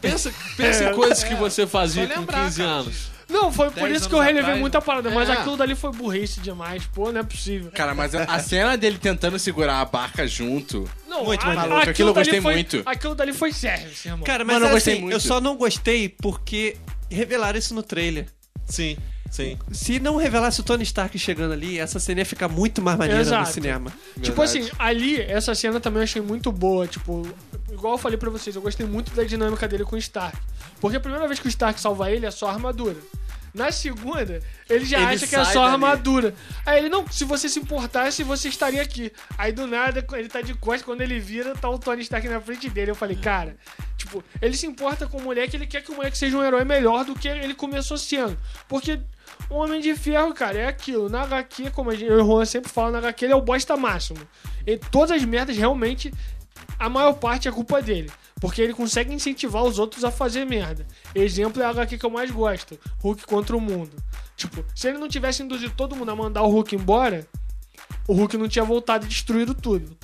[0.01, 0.91] Pensa, pensa É.
[0.91, 3.11] em coisas que você fazia com lembrar, 15 cara, anos.
[3.31, 5.33] Não, foi por 10 isso que eu relevei atrás, muita parada, mas É.
[5.33, 7.71] aquilo dali foi burrice demais, pô, não é possível.
[7.71, 10.89] Cara, mas a cena dele tentando segurar a barca junto.
[11.07, 11.75] Não, Muito a- maneiro.
[11.77, 12.81] aquilo Aquilo eu gostei foi- muito.
[12.85, 14.21] Aquilo dali foi sério, irmão.
[14.23, 15.13] Cara, mas Mano, eu é gostei assim, muito.
[15.13, 16.77] eu só não gostei porque
[17.09, 18.27] revelaram isso no trailer.
[18.65, 18.97] Sim,
[19.29, 19.57] sim.
[19.71, 23.21] Se não revelasse o Tony Stark chegando ali, essa cena ia ficar muito mais maneira
[23.21, 23.47] Exato.
[23.47, 23.91] no cinema.
[24.21, 24.59] Tipo Verdade.
[24.59, 26.87] assim, ali, essa cena também eu achei muito boa.
[26.87, 27.27] Tipo,
[27.71, 30.37] igual eu falei pra vocês, eu gostei muito da dinâmica dele com o Stark.
[30.79, 32.95] Porque a primeira vez que o Stark salva ele é só a armadura.
[33.53, 35.73] Na segunda, ele já Ele acha que é só dali.
[35.73, 36.33] armadura.
[36.65, 39.11] Aí ele, não, se você se importasse, você estaria aqui.
[39.37, 42.39] Aí do nada, ele tá de costas, quando ele vira, tá o Tony Stark na
[42.39, 42.91] frente dele.
[42.91, 43.57] Eu falei, cara,
[43.97, 46.63] tipo, ele se importa com o moleque, ele quer que o moleque seja um herói
[46.63, 48.37] melhor do que ele começou sendo.
[48.69, 48.99] Porque
[49.49, 51.09] o Homem de Ferro, cara, é aquilo.
[51.09, 53.35] Na HQ, como a gente, eu e o Juan sempre fala, na HQ ele é
[53.35, 54.19] o bosta máximo.
[54.65, 56.13] E todas as merdas, realmente,
[56.79, 58.09] a maior parte é culpa dele.
[58.41, 60.85] Porque ele consegue incentivar os outros a fazer merda.
[61.15, 63.91] Exemplo é a HQ que eu mais gosto: Hulk contra o mundo.
[64.35, 67.25] Tipo, se ele não tivesse induzido todo mundo a mandar o Hulk embora,
[68.07, 69.95] o Hulk não tinha voltado e destruído tudo.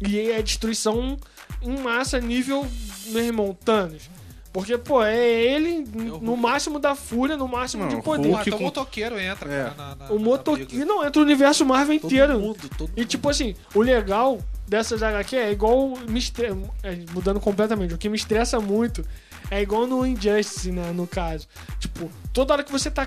[0.00, 1.16] E é destruição
[1.60, 2.66] em massa, nível,
[3.08, 4.10] meu irmão, Thanos.
[4.52, 5.84] Porque, pô, é ele
[6.20, 8.28] no máximo da fúria, no máximo Não, de o poder.
[8.28, 9.64] Ah, Hulk então o com- motoqueiro entra É.
[9.64, 10.84] cara, na, na, O motoqueiro.
[10.86, 12.38] Não, entra o universo Marvel Todo inteiro.
[12.40, 14.38] mundo, todo E tipo assim, o legal
[14.72, 15.90] dessas HQ é igual.
[16.08, 16.48] Me estre-
[16.82, 17.92] é, mudando completamente.
[17.94, 19.04] O que me estressa muito
[19.50, 20.90] é igual no Injustice, né?
[20.92, 21.46] No caso.
[21.78, 23.06] Tipo, toda hora que você tá.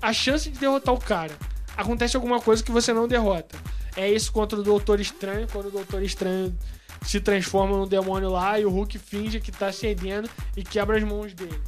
[0.00, 1.32] A chance de derrotar o cara,
[1.76, 3.56] acontece alguma coisa que você não derrota.
[3.96, 6.56] É isso contra o Doutor Estranho, quando o Doutor Estranho
[7.04, 11.02] se transforma no demônio lá e o Hulk finge que tá cedendo e quebra as
[11.02, 11.58] mãos dele.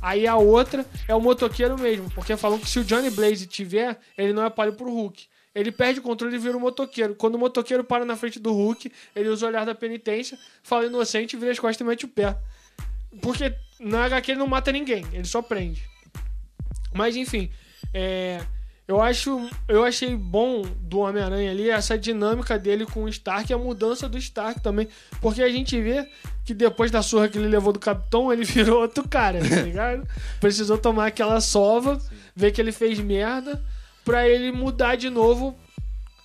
[0.00, 3.98] Aí a outra é o motoqueiro mesmo, porque falam que se o Johnny Blaze tiver,
[4.16, 5.24] ele não é páreo pro Hulk.
[5.54, 7.14] Ele perde o controle e vira o motoqueiro.
[7.14, 10.86] Quando o motoqueiro para na frente do Hulk, ele usa o olhar da penitência, fala
[10.86, 12.36] inocente, vira as costas e mete o pé.
[13.22, 15.84] Porque na HQ ele não mata ninguém, ele só prende.
[16.92, 17.50] Mas enfim,
[17.92, 18.40] é,
[18.86, 23.54] eu acho, eu achei bom do Homem-Aranha ali essa dinâmica dele com o Stark e
[23.54, 24.88] a mudança do Stark também,
[25.22, 26.06] porque a gente vê
[26.44, 30.06] que depois da surra que ele levou do Capitão, ele virou outro cara, tá ligado?
[30.38, 31.98] Precisou tomar aquela sova,
[32.36, 33.64] ver que ele fez merda,
[34.04, 35.56] pra ele mudar de novo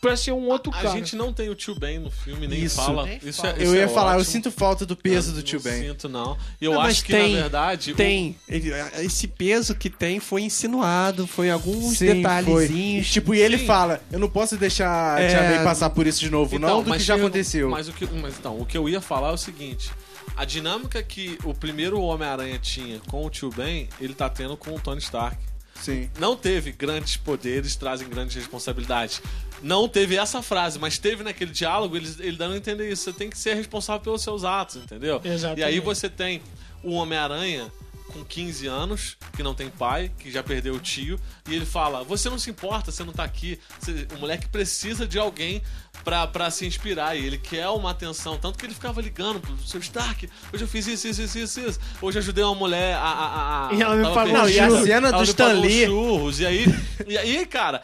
[0.02, 0.90] pra ser um outro A cara.
[0.92, 2.78] gente não tem o tio Ben no filme, nem Isso.
[2.78, 3.04] fala.
[3.06, 3.54] Nem isso fala.
[3.54, 4.32] É, Eu isso ia é falar, eu ótimo.
[4.32, 5.82] sinto falta do peso do Eu tio não Ben.
[5.90, 6.38] sinto, não.
[6.62, 7.92] E eu Não, acho que, tem- na verdade.
[7.92, 8.38] o- Tem.
[8.48, 12.16] Ele- esse peso que tem foi insinuado, foi alguns Sim, foi.
[12.16, 13.08] detalhezinhos.
[13.08, 13.66] E, tipo, e ele Sim.
[13.66, 15.28] fala, eu não posso deixar a É.
[15.28, 17.70] Tia May passar por isso de novo, não, do que já tem- aconteceu.
[17.70, 19.92] Mas o que, mas então, o que eu ia falar é o seguinte:
[20.38, 24.74] a dinâmica que o primeiro Homem-Aranha tinha com o tio Ben, ele tá tendo com
[24.74, 25.38] o Tony Stark.
[25.82, 26.10] Sim.
[26.20, 29.22] Não teve grandes poderes, trazem grandes responsabilidades.
[29.62, 33.04] Não teve essa frase, mas teve naquele diálogo ele, ele dando a entender isso.
[33.04, 35.20] Você tem que ser responsável pelos seus atos, entendeu?
[35.24, 35.60] Exatamente.
[35.60, 36.42] E aí você tem
[36.84, 37.72] o Homem-Aranha
[38.14, 42.04] com 15 anos, que não tem pai, que já perdeu o tio, e ele fala:
[42.04, 43.60] Você não se importa, você não tá aqui.
[43.80, 45.62] Você- o moleque precisa de alguém
[46.04, 48.38] pra, pra se inspirar, e ele quer uma atenção.
[48.38, 51.60] Tanto que ele ficava ligando pro seu Stark: Hoje eu fiz isso, isso, isso, isso.
[51.60, 51.80] isso.
[52.02, 53.00] Hoje eu ajudei uma mulher a.
[53.02, 55.86] a, a E ela me perdendo- Não, e a cena do me Stan pagou Lee.
[55.86, 56.40] churros.
[56.40, 56.66] E aí,
[57.08, 57.82] e aí, cara.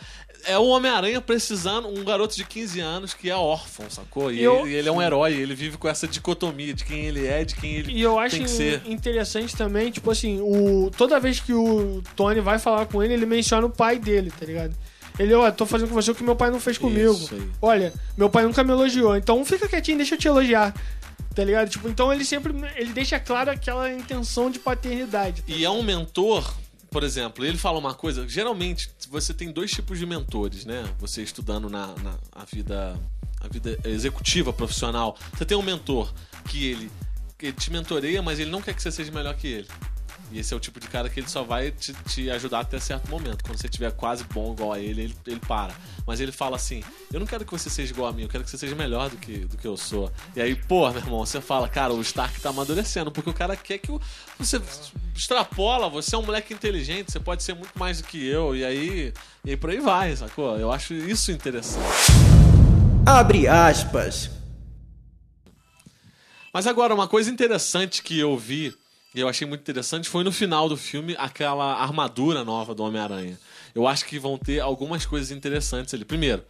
[0.47, 4.31] É o Homem-Aranha precisando, um garoto de 15 anos que é órfão, sacou?
[4.31, 7.03] E, E eu- ele, ele é um herói, ele vive com essa dicotomia de quem
[7.07, 8.79] ele é, de quem ele E eu acho tem que ser.
[8.85, 13.25] interessante também, tipo assim, o, toda vez que o Tony vai falar com ele, ele
[13.25, 14.75] menciona o pai dele, tá ligado?
[15.17, 17.13] Ele, ó, tô fazendo com você o que meu pai não fez comigo.
[17.13, 17.51] Isso aí.
[17.61, 20.73] Olha, meu pai nunca me elogiou, então fica quietinho, deixa eu te elogiar.
[21.33, 21.69] Tá ligado?
[21.69, 25.43] Tipo, então ele sempre ele deixa claro aquela intenção de paternidade.
[25.47, 26.53] E é um mentor,
[26.89, 28.27] por exemplo, ele fala uma coisa.
[28.27, 30.85] Geralmente, você tem dois tipos de mentores, né?
[30.99, 32.97] Você estudando na, na a vida,
[33.41, 35.17] a vida executiva, profissional.
[35.37, 36.13] Você tem um mentor
[36.47, 36.91] que ele,
[37.37, 39.67] que ele te mentoreia, mas ele não quer que você seja melhor que ele.
[40.31, 42.79] E esse é o tipo de cara que ele só vai te, te ajudar até
[42.79, 43.43] certo momento.
[43.43, 45.73] Quando você estiver quase bom igual a ele, ele, ele para.
[46.05, 48.43] Mas ele fala assim: Eu não quero que você seja igual a mim, eu quero
[48.43, 50.11] que você seja melhor do que, do que eu sou.
[50.35, 53.55] E aí, pô, meu irmão, você fala: Cara, o Stark tá amadurecendo, porque o cara
[53.55, 54.01] quer que o-
[54.37, 54.59] você
[55.15, 58.55] extrapola, você é um moleque inteligente, você pode ser muito mais do que eu.
[58.55, 59.13] E aí,
[59.45, 60.57] e aí por aí vai, sacou?
[60.57, 61.85] Eu acho isso interessante.
[63.05, 64.29] Abre aspas.
[66.53, 68.73] Mas agora, uma coisa interessante que eu vi,
[69.15, 73.39] e eu achei muito interessante, foi no final do filme aquela armadura nova do Homem-Aranha.
[73.73, 76.03] Eu acho que vão ter algumas coisas interessantes ali.
[76.03, 76.43] Primeiro,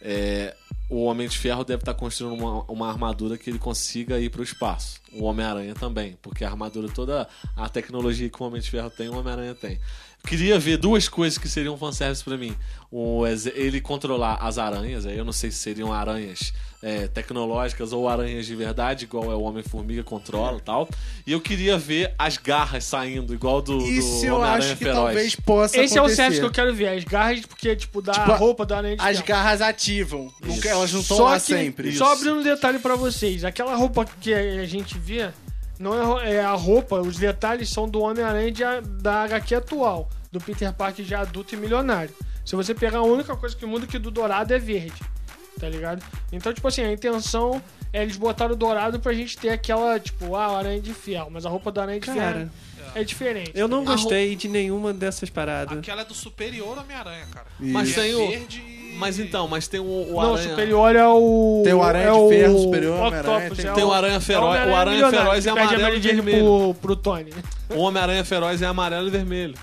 [0.00, 0.56] é,
[0.88, 4.40] o Homem de Ferro deve estar construindo uma, uma armadura que ele consiga ir para
[4.40, 5.00] o espaço.
[5.12, 9.10] O Homem-Aranha também, porque a armadura toda, a tecnologia que o Homem de Ferro tem,
[9.10, 9.78] o Homem-Aranha tem.
[10.26, 12.54] Queria ver duas coisas que seriam fanservice para mim.
[12.90, 13.22] O,
[13.54, 16.52] ele controlar as aranhas, aí eu não sei se seriam aranhas
[16.82, 20.88] é, tecnológicas ou aranhas de verdade, igual é o Homem-Formiga controla e tal.
[21.26, 24.96] E eu queria ver as garras saindo, igual do, Isso do eu acho que Feroz.
[24.96, 26.30] talvez possa Esse é o acontecer.
[26.30, 26.88] set que eu quero ver.
[26.88, 30.30] As garras, porque, tipo, dá Tipo, a roupa da aranha de As garras ativam.
[30.42, 31.92] Nunca, elas não estão lá que, sempre.
[31.96, 33.44] Só abrindo um detalhe pra vocês.
[33.44, 35.30] Aquela roupa que a gente vê,
[35.78, 40.72] não é, é a roupa, os detalhes são do Homem-Aranha da HQ atual, do Peter
[40.72, 42.12] Parker já adulto e milionário.
[42.44, 45.00] Se você pegar a única coisa que muda é que do dourado é verde,
[45.60, 46.02] tá ligado?
[46.32, 47.62] Então, tipo assim, a intenção
[47.92, 51.30] é eles botaram o dourado pra gente ter aquela, tipo, ah, o Aranha de Ferro,
[51.30, 52.50] mas a roupa do Aranha de Cara, Ferro
[52.94, 53.52] é diferente.
[53.54, 55.78] eu não A gostei de nenhuma dessas paradas.
[55.78, 57.46] Aquela é do superior Homem-Aranha, cara.
[57.60, 60.20] Mas Que é tem o- verde e- Mas então, mas tem o, o Não, o
[60.34, 60.50] Aranha...
[60.50, 61.60] superior é o.
[61.64, 64.68] Tem o Aranha é de Ferro, o superior, Octopus, tem- é Tem o Aranha Feroz.
[64.68, 66.38] O Aranha Feroz é amarelo e vermelho.
[66.44, 67.30] pro, pro Tony.
[67.70, 69.54] O Homem-Aranha Feroz é amarelo e vermelho.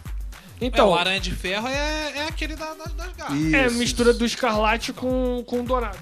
[0.61, 3.53] É, Então, o Aranha de Ferro é, é aquele da- das, das garras.
[3.53, 4.19] é Isso, mistura isso.
[4.19, 5.97] do escarlate com, com dourado.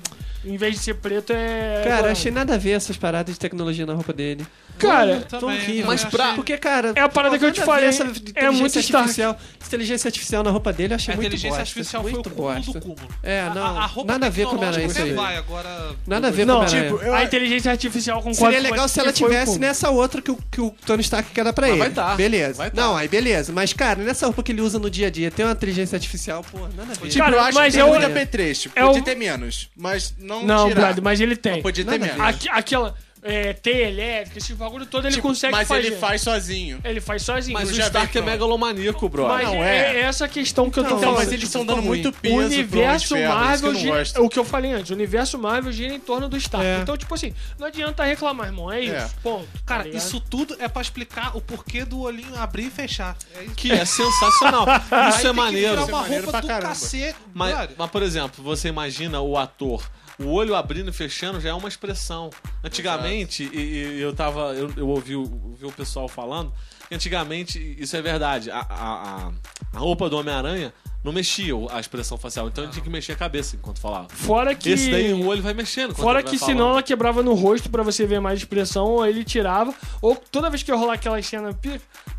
[0.45, 1.77] Em vez de ser preto, é.
[1.83, 2.07] Cara, dourado.
[2.09, 4.45] achei nada a ver essas paradas de tecnologia na roupa dele.
[4.77, 5.85] Cara, Tão Também, horrível.
[5.87, 6.91] Mas pra- Porque, cara.
[6.95, 9.37] É a parada que eu te a falei, essa é inteligência muito artificial.
[9.65, 11.61] Inteligência artificial na roupa dele eu achei A muito inteligência bosta.
[11.61, 12.71] artificial foi o muito cúmulo bosta.
[12.73, 13.07] do cúmulo.
[13.23, 13.77] É, A- não.
[13.79, 15.25] a, roupa nada a ver com tecnológica Homem-Aranha isso aí.
[15.25, 15.95] vai, agora...
[16.05, 16.91] Nada a ver Não, com Homem-Aranha.
[16.91, 20.21] tipo, eu- a inteligência artificial concorda Seria com legal se ela o tivesse nessa outra
[20.21, 21.79] que o, que o Tony Stark quer dar pra Mas ele.
[21.79, 22.15] vai dar.
[22.17, 22.53] Beleza.
[22.57, 22.71] Vai.
[22.73, 23.51] Não, aí beleza.
[23.53, 26.43] Mas, cara, nessa roupa que ele usa no dia a dia, tem uma inteligência artificial,
[26.51, 27.07] pô, nada a ver.
[27.09, 28.71] Tipo, Cara, eu acho mas que é tem o- muito apetrecho.
[28.75, 30.69] é Podia o- ter menos, mas não Não,
[31.01, 31.61] mas ele tem.
[31.61, 32.47] Podia ter a menos.
[32.51, 35.87] Aquela é, teia elétrica, esse bagulho todo ele Tipo, consegue mas fazer.
[35.87, 36.79] ele faz sozinho.
[36.83, 37.53] Ele faz sozinho.
[37.57, 39.33] Mas o Stark é megalomaníaco, brother.
[39.33, 39.95] Mas não, é.
[39.95, 39.99] é.
[40.01, 41.15] essa questão que eu tô Não, falando.
[41.17, 43.73] mas eles tipo, estão dando muito o peso de universo Ferro, isso que eu Marvel
[43.95, 44.23] gosto.
[44.23, 46.65] o que eu falei antes, o universo Marvel gira em torno do Stark.
[46.65, 46.79] É.
[46.81, 48.71] Então, tipo assim, não adianta reclamar, irmão.
[48.71, 48.93] É isso.
[48.95, 49.09] É.
[49.21, 49.47] Ponto.
[49.65, 53.15] Cara, tá isso tudo é pra explicar o porquê do olhinho abrir e fechar.
[53.35, 53.55] É isso.
[53.55, 54.65] Que é sensacional.
[54.91, 55.69] Aí Isso é que maneiro.
[55.69, 57.15] virar Isso é uma maneiro roupa pra do cacete.
[57.33, 59.83] Mas, mas, por exemplo, você imagina o ator.
[60.19, 62.29] O olho abrindo e fechando já é uma expressão.
[62.63, 63.57] Antigamente, e,
[63.97, 64.53] e eu tava.
[64.53, 66.53] Eu, eu ouvi, o- ouvi o pessoal falando
[66.87, 68.51] que antigamente, isso é verdade.
[68.51, 69.31] A, a,
[69.73, 70.71] a- roupa do Homem-Aranha
[71.03, 72.47] não mexia a expressão facial.
[72.47, 74.07] Então ele tinha que mexer a cabeça enquanto falava.
[74.09, 74.69] Fora que.
[74.69, 75.95] Esse daí o olho vai mexendo.
[75.95, 76.55] Fora vai que falando.
[76.55, 79.73] senão ela quebrava no rosto pra você ver mais expressão, ou ele tirava.
[80.01, 81.57] Ou toda vez que eu rolar aquela cena,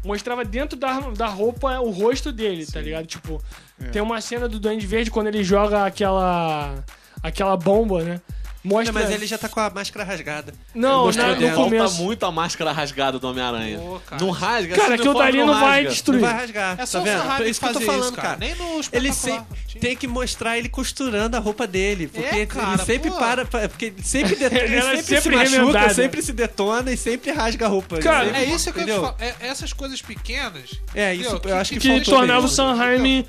[0.05, 3.07] mostrava dentro da, da roupa o rosto dele, tá ligado?
[3.07, 3.41] Tipo,
[3.81, 3.89] É.
[3.91, 6.85] tem uma cena do Duende Verde quando ele joga aquela.
[7.25, 8.21] Aquela bomba, né?
[8.65, 8.93] Mostra.
[8.93, 10.55] Não, mas ele já tá com a máscara rasgada.
[10.75, 11.51] Não, dentro.
[11.51, 12.03] no Falta começo.
[12.03, 13.79] muito a máscara rasgada do Homem-Aranha.
[14.07, 14.25] Cara.
[14.25, 14.75] Não rasga.
[14.75, 15.91] Cara, aquilo uniforme dali não vai rasga.
[15.91, 16.21] destruir.
[16.23, 16.81] Não vai rasgar.
[16.81, 17.23] É só tá o vendo?
[17.23, 18.29] Sanheim É isso que eu tô falando, isso, cara.
[18.29, 18.39] cara.
[18.41, 19.45] Nem no Ele sempre
[19.81, 22.09] tem que mostrar ele costurando a roupa dele.
[22.09, 23.19] Porque É, cara, ele sempre pô.
[23.19, 23.45] para.
[23.45, 25.95] Porque ele sempre, det- ele é sempre, se sempre machuca, remendada.
[25.95, 27.99] sempre se detona e sempre rasga a roupa.
[27.99, 29.03] Cara, sempre- É isso que eu te entendeu?
[29.03, 29.17] falo.
[29.21, 30.71] É, essas coisas pequenas.
[30.95, 31.51] É, isso entendeu?
[31.51, 32.49] eu acho que, que faltou tornava o.
[32.49, 33.27] Sanheim,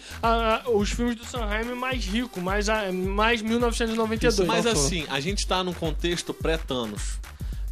[0.74, 4.48] os filmes do Sanheim mais rico, mais, a- mais 1992.
[4.48, 7.20] Mas assim, a gente tá num contexto pré-Thanos.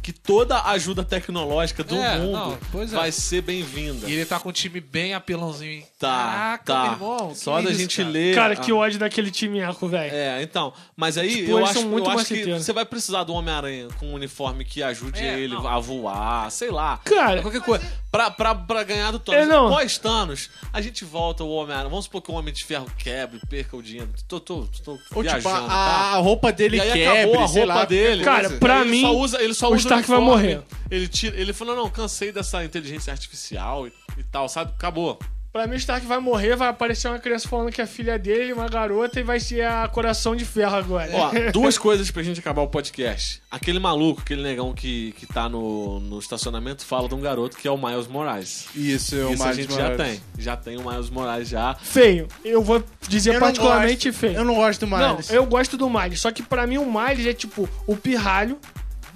[0.04, 2.86] Que toda ajuda tecnológica do É, mundo não, é.
[2.88, 4.06] vai ser bem-vinda.
[4.06, 5.86] E ele tá com um time bem apelãozinho, hein?
[5.98, 6.82] Tá, Caraca, tá.
[6.82, 7.34] meu irmão.
[7.34, 8.08] Só da isso, gente cara.
[8.10, 8.34] ler.
[8.34, 10.14] Cara, a- que ódio daquele time eco, velho.
[10.14, 10.74] É, então.
[10.94, 14.08] Mas aí Tipo, eu acho, muito eu acho que você vai precisar do Homem-Aranha com
[14.08, 15.66] um uniforme que ajude É, ele não.
[15.66, 16.98] a voar, sei lá.
[17.02, 17.82] Cara, qualquer coisa.
[18.12, 19.40] Pra, pra, pra ganhar do Thanos.
[19.42, 19.70] É, não.
[19.70, 21.88] Pós-Thanos, a gente volta o Homem-Aranha.
[21.88, 24.10] Vamos supor que o Homem de Ferro quebre, perca o dinheiro.
[24.28, 25.74] Tô, tô, tô Ou tipo, viajando, a, tá?
[26.12, 28.22] a roupa dele E aí quebre, acabou a sei roupa lá, dele.
[28.22, 28.56] Cara, coisa.
[28.60, 30.62] pra ele mim, só usa, ele só usa Stark vai morrer.
[30.90, 34.72] Ele, tira, ele falou, não, cansei dessa inteligência artificial e, e tal, sabe?
[34.76, 35.18] Acabou.
[35.52, 38.52] Pra mim, o Stark vai morrer, vai aparecer uma criança falando que é filha dele,
[38.52, 41.08] uma garota, e vai ser a coração de ferro agora.
[41.14, 43.40] Ó, duas coisas pra gente acabar o podcast.
[43.48, 47.68] Aquele maluco, aquele negão que, que tá no, no estacionamento, fala de um garoto que
[47.68, 48.66] é o Miles Morales.
[48.74, 50.20] Isso, é o Isso a Miles gente já tem.
[50.36, 51.76] Já tem o Miles Morales já.
[51.80, 52.26] Feio.
[52.44, 54.36] Eu vou dizer Eu não particularmente gosto- feio.
[54.36, 55.30] Eu não gosto do Não, Miles.
[55.30, 56.20] eu gosto do Miles.
[56.20, 58.58] Só que pra mim o Miles é tipo o pirralho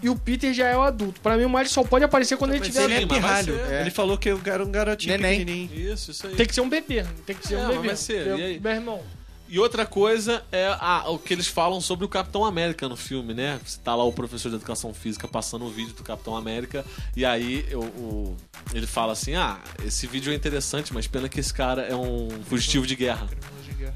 [0.02, 1.20] e o Peter já é o adulto.
[1.20, 3.54] Pra mim o Miles só pode aparecer quando ele tiver ele é pirralho.
[3.56, 3.80] ser.
[3.80, 5.40] Ele falou que eu era um garotinho Neném.
[5.40, 5.92] pequenininho.
[5.92, 6.34] Isso, isso aí.
[6.36, 7.04] Tem que ser um bebê.
[7.26, 7.86] Tem que ser É, um bebê.
[7.88, 8.26] vai ser.
[8.26, 8.60] Eu- E aí?
[8.60, 9.02] Meu irmão.
[9.50, 13.32] E outra coisa é a- o que eles falam sobre o Capitão América no filme,
[13.32, 13.58] né?
[13.64, 16.84] Você tá lá o professor de educação física passando o vídeo do Capitão América
[17.16, 18.36] e aí o, o-
[18.74, 22.28] ele fala assim: Ah, esse vídeo é interessante, mas pena que esse cara é um
[22.46, 23.26] fugitivo de guerra.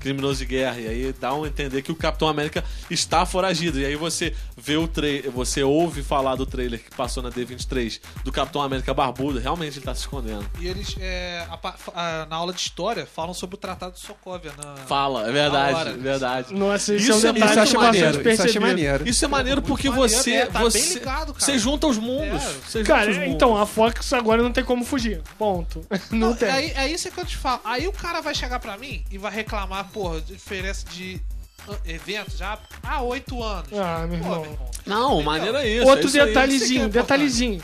[0.01, 0.78] Criminoso de guerra.
[0.80, 3.78] E aí dá um entender que o Capitão América está foragido.
[3.80, 8.01] E aí você vê o trailer, você ouve falar do trailer que passou na D23
[8.24, 10.45] do Capitão América barbudo, realmente ele tá se escondendo.
[10.61, 11.59] E eles, é, a
[11.95, 14.53] a- na aula de história, falam sobre o Tratado de Sokovia.
[14.57, 14.76] Na...
[14.87, 15.91] Fala, é verdade, hora.
[15.91, 16.55] é verdade.
[16.55, 19.09] Nossa, isso, Isso é um é detalhe Isso achei que maneiro, Isso achei maneiro.
[19.09, 21.45] Isso é maneiro porque maneiro, você, é, tá você, ligado, cara.
[21.45, 22.43] você junta os mundos.
[22.43, 22.53] É.
[22.53, 23.28] Junta os Cara, mundos.
[23.28, 25.20] então, a Fox agora não tem como fugir.
[25.39, 25.85] Ponto.
[26.11, 26.49] Não, Não, tem.
[26.49, 27.61] é, é isso que eu te falo.
[27.64, 31.20] Aí o cara vai chegar pra mim e vai reclamar, porra, de diferença de
[31.68, 33.68] ah, evento já há oito anos.
[33.73, 34.41] Ah, meu Pô, irmão.
[34.43, 34.70] meu irmão.
[34.87, 35.25] Não, Entendeu?
[35.25, 35.87] maneiro é isso.
[35.87, 36.27] Outro é isso aí.
[36.27, 37.62] detalhezinho, é detalhezinho.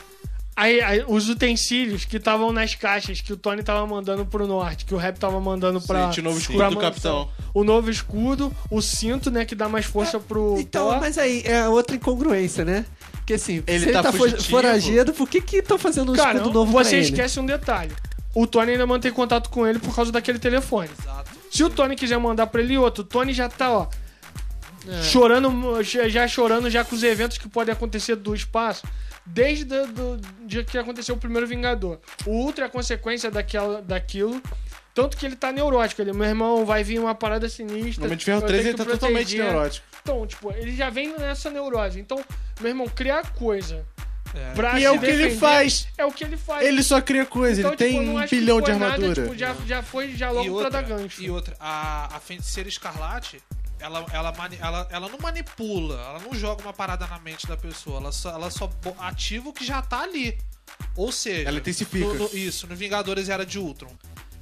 [0.56, 4.84] Aí, aí, os utensílios que estavam nas caixas que o Tony tava mandando pro norte,
[4.84, 6.06] que o Rap tava mandando pra.
[6.06, 6.76] Gente, o novo escudo pra do.
[6.78, 7.28] Capitão.
[7.54, 10.56] O novo escudo, o cinto, né, que dá mais força pro.
[10.58, 11.00] Então, Thor.
[11.00, 12.84] mas aí é outra incongruência, né?
[13.12, 14.50] Porque assim, Ele se ele tá tá, fugitivo.
[14.50, 17.06] foragido, por que que estão fazendo um Cara, escudo novo você pra ele?
[17.06, 17.92] esquece um detalhe.
[18.34, 20.88] O Tony ainda mantém contato com ele por causa daquele telefone.
[21.00, 21.17] Exato.
[21.50, 23.88] Se o Tony quiser mandar pra ele outro, o Tony já tá, ó.
[24.86, 25.02] É.
[25.02, 28.86] Chorando, já chorando já com os eventos que podem acontecer do espaço.
[29.26, 31.98] Desde o do dia que aconteceu o primeiro Vingador.
[32.24, 34.40] O Ultra é a consequência daquela, daquilo.
[34.94, 36.00] Tanto que ele tá neurótico.
[36.00, 38.00] Ele, meu irmão, vai vir uma parada sinistra.
[38.00, 39.44] No Homem de Ferro eu 3 tenho ele tá que totalmente proteger.
[39.44, 39.86] neurótico.
[40.02, 42.00] Então, tipo, ele já vem nessa neurose.
[42.00, 42.24] Então,
[42.60, 43.84] meu irmão, criar coisa
[44.34, 44.52] É.
[44.54, 45.88] pra E é o que ele defender faz.
[45.96, 46.66] É o que ele faz.
[46.66, 49.22] Ele só cria coisa, Então, ele tipo, tem um bilhão de foi nada, armadura.
[49.22, 51.22] tipo, já, já foi já E logo outra, pra dar gancho.
[51.22, 53.42] e outra a, a feiticeira escarlate,
[53.80, 57.56] ela, ela, mani- ela, ela não manipula, ela não joga uma parada na mente da
[57.56, 58.68] pessoa, ela só, ela só
[58.98, 60.36] ativa o que já tá ali.
[60.96, 62.04] Ou seja, Ela intensifica.
[62.06, 63.90] no- no- isso, no Vingadores Era de Ultron.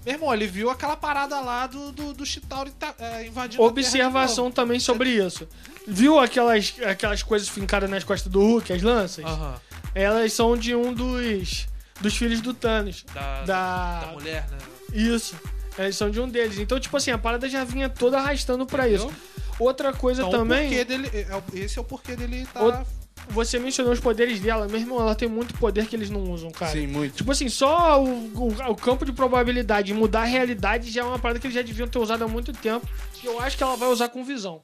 [0.06, 4.52] Meu irmão, ele viu aquela parada lá do, do, do Chitauri tá, é, invadindo Observação
[4.52, 5.48] também sobre isso.
[5.86, 9.24] Viu aquelas, aquelas coisas fincadas nas costas do Hulk, as lanças?
[9.24, 9.60] Aham.
[9.94, 11.66] Elas são de um dos,
[12.00, 13.04] dos filhos do Thanos.
[13.12, 14.58] Da, Da- da mulher, né?
[14.92, 15.34] Isso.
[15.76, 16.58] Elas são de um deles.
[16.58, 19.06] Então, tipo assim, a parada já vinha toda arrastando pra isso.
[19.06, 19.22] Entendeu?
[19.58, 22.84] Outra coisa Então, o também, porquê dele, é o- esse é o porquê dele tá...
[23.28, 24.66] você mencionou os poderes dela.
[24.68, 26.72] Meu irmão, ela tem muito poder que eles não usam, cara.
[26.72, 27.16] Sim, muito.
[27.16, 31.04] Tipo assim, só o, o, o campo de probabilidade de mudar a realidade já é
[31.04, 32.86] uma parada que eles já deviam ter usado há muito tempo.
[33.22, 34.62] E eu acho que ela vai usar com visão.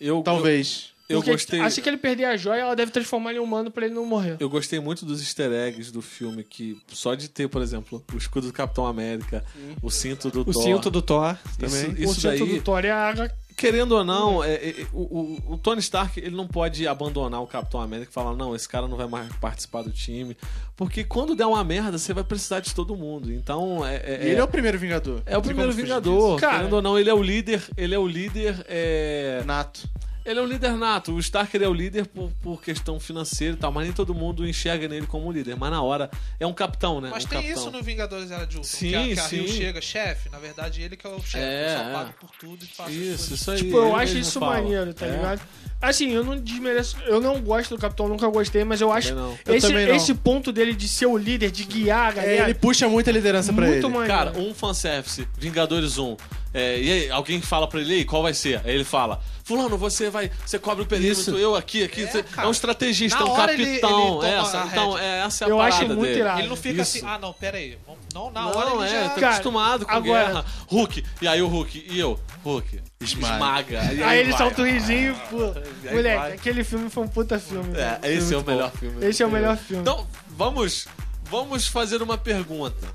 [0.00, 0.90] Eu, Talvez.
[1.08, 1.60] Eu, eu gostei.
[1.60, 4.06] Assim que ele perder a joia, ela deve transformar ele em humano pra ele não
[4.06, 4.36] morrer.
[4.38, 8.16] Eu gostei muito dos easter eggs do filme, que só de ter, por exemplo, o
[8.16, 9.44] escudo do Capitão América,
[9.82, 10.62] o cinto do O Thor.
[10.62, 11.82] cinto do Thor também.
[11.82, 13.30] Isso, o isso cinto daí, do Thor é a...
[13.60, 17.46] querendo ou não, é, é, o, o- o Tony Stark ele não pode abandonar o
[17.46, 20.34] Capitão América e falar, não, esse cara não vai mais participar do time.
[20.74, 23.30] Porque quando der uma merda, você vai precisar de todo mundo.
[23.30, 23.96] Então, é.
[23.96, 25.20] é- ele é o primeiro Vingador.
[25.26, 26.40] é o primeiro Vingador.
[26.40, 27.62] Cara- Querendo ou não, ele é o líder.
[27.76, 28.64] Ele é o líder.
[28.66, 29.42] É...
[29.44, 29.86] Nato.
[30.24, 31.12] Ele é um líder nato.
[31.12, 34.46] O Starker é o líder por, por questão financeira e tal, mas nem todo mundo
[34.46, 35.56] enxerga nele como líder.
[35.56, 37.08] Mas na hora é um capitão, né?
[37.10, 37.62] Mas um tem capitão.
[37.62, 38.70] isso no Vingadores Era de Ultron.
[38.70, 39.54] Sim, que a, que a Rio sim.
[39.56, 40.28] chega, chefe.
[40.28, 41.38] Na verdade, ele que é o chefe.
[41.38, 41.92] É, só é.
[41.92, 43.30] pago por tudo e as Isso, coisas.
[43.30, 43.56] isso aí.
[43.58, 44.54] Tipo, eu ele acho isso fala.
[44.60, 45.40] maneiro, tá É, ligado?
[45.80, 46.96] Assim, eu não desmereço.
[47.06, 49.14] Eu não gosto do Capitão, nunca gostei, mas eu acho.
[49.14, 49.38] não.
[49.46, 52.44] Eu Esse, esse ponto dele de ser o líder, de guiar a É, galera.
[52.44, 53.94] ele puxa muita liderança pra muito ele.
[53.94, 54.06] maneiro.
[54.14, 56.16] Cara, um fanservice, Vingadores 1.
[56.52, 58.60] É, e aí, alguém fala pra ele, "E aí, qual vai ser?
[58.64, 61.36] Aí ele fala, fulano, você vai, você cobre o perímetro, Isso.
[61.36, 62.02] eu aqui, aqui.
[62.02, 63.90] É, Você- É, um estrategista, Na um hora ele- capitão.
[64.00, 66.18] ele toma essa, então, é, essa é a Eu parada acho muito dele.
[66.20, 66.40] irado.
[66.40, 66.98] Ele não fica Isso.
[66.98, 67.78] assim, ah, não, pera aí.
[68.12, 69.08] Não, na Não, hora ele é, já...
[69.10, 70.44] tá Cara, acostumado com agora- guerra.
[70.66, 73.34] Hulk, e aí o Hulk, e eu, Hulk, Esmaga.
[73.34, 73.94] esmaga.
[73.94, 74.38] E Aí ele vai.
[74.38, 75.52] solta um risinho, pô.
[75.88, 76.32] aí Moleque, vai.
[76.32, 77.74] aquele filme foi um puta filme.
[77.78, 78.78] É, esse é o melhor bom.
[78.78, 79.06] filme.
[79.06, 79.82] Esse é o melhor filme.
[79.82, 80.04] Então,
[80.36, 80.88] vamos,
[81.30, 82.88] vamos fazer uma pergunta.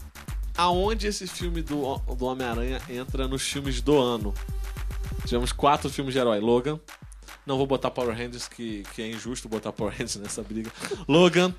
[0.57, 4.33] Aonde esse filme do, do Homem-Aranha entra nos filmes do ano?
[5.25, 6.39] Tivemos quatro filmes de herói.
[6.39, 6.79] Logan.
[7.45, 10.71] Não vou botar Power Rangers, que, que é injusto botar Power Rangers nessa briga.
[11.07, 11.53] Logan.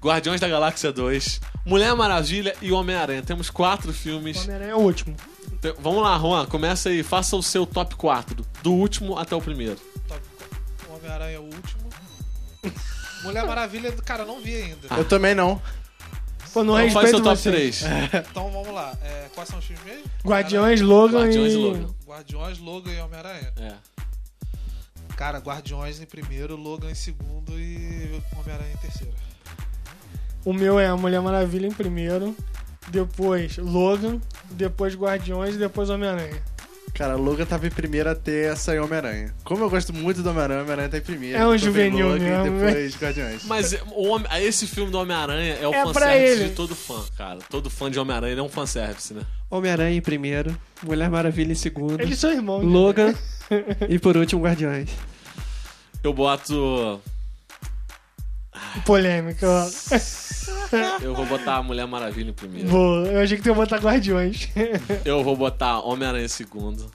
[0.00, 1.40] Guardiões da Galáxia 2.
[1.64, 3.22] Mulher Maravilha e Homem-Aranha.
[3.22, 4.36] Temos quatro filmes.
[4.44, 5.16] Homem-Aranha é o último.
[5.60, 6.46] Te- Vamos lá, Juan.
[6.46, 7.02] Começa aí.
[7.02, 8.44] Faça o seu top 4.
[8.62, 9.76] Do último até o primeiro.
[10.06, 10.20] Top-
[10.90, 11.86] Homem-Aranha é o último.
[13.24, 14.88] Mulher Maravilha, cara, eu não vi ainda.
[14.96, 15.60] Eu também não.
[16.56, 17.50] Pô, não Então faz respeito seu top você.
[17.50, 17.82] 3.
[18.30, 18.96] Então vamos lá.
[19.02, 20.04] É, quais são os filmes mesmo?
[20.24, 21.54] Guardiões, Logan Guardiões e...
[21.54, 21.94] e Logan.
[22.06, 23.52] Guardiões, Logan e Homem-Aranha.
[23.58, 23.72] É.
[25.18, 29.12] Cara, Guardiões em primeiro, Logan em segundo e Homem-Aranha em terceiro.
[30.46, 32.34] O meu é a Mulher Maravilha em primeiro,
[32.88, 34.18] depois Logan,
[34.52, 36.42] depois Guardiões e depois Homem-Aranha.
[36.96, 39.34] Cara, Logan tava em primeiro até essa em Homem-Aranha.
[39.44, 41.36] Como eu gosto muito do Homem-Aranha, Homem-Aranha tá em primeiro.
[41.38, 43.44] É um juvenil Logan e mesmo, depois Guardiões.
[43.44, 47.02] Mas é, o Homem- esse filme do Homem-Aranha é o É fanservice de todo fã,
[47.16, 47.38] cara.
[47.50, 49.22] Todo fã de Homem-Aranha é um fanservice, né?
[49.50, 52.62] Homem-Aranha em primeiro, Mulher Maravilha em segundo, Eles são irmãos.
[52.64, 52.68] né?
[52.72, 53.14] Logan
[53.88, 54.88] e por último Guardiões.
[56.02, 57.00] Eu boto.
[58.84, 59.46] Polêmica.
[61.00, 62.68] Eu vou botar a Mulher Maravilha em primeiro.
[62.68, 64.48] Boa, eu achei que tu ia botar Guardiões.
[65.04, 66.90] Eu vou botar Homem-Aranha em segundo.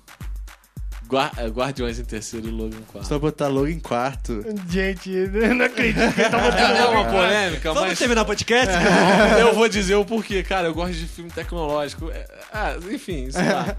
[1.37, 3.07] Eh, Guardiões em terceiro e Logan em quarto.
[3.07, 4.45] Só botar Logan em quarto.
[4.69, 7.11] Gente, eu não acredito que ele tá botando É uma Logan.
[7.11, 8.73] polêmica, Vamos mas terminar o podcast?
[9.41, 10.41] eu vou dizer o porquê.
[10.41, 12.09] Cara, eu gosto de filme tecnológico.
[12.11, 13.75] É, Ah, enfim, sei lá.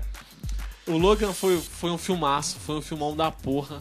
[0.87, 3.78] O Logan foi, foi um filmaço, foi um filmão da porra.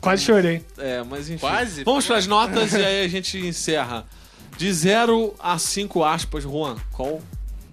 [0.00, 0.64] Quase chorei.
[0.78, 1.40] É, mas enfim.
[1.40, 1.84] Quase?
[1.84, 4.04] Vamos para as notas e aí a gente encerra.
[4.56, 7.20] De 0 a 5 aspas, Juan, qual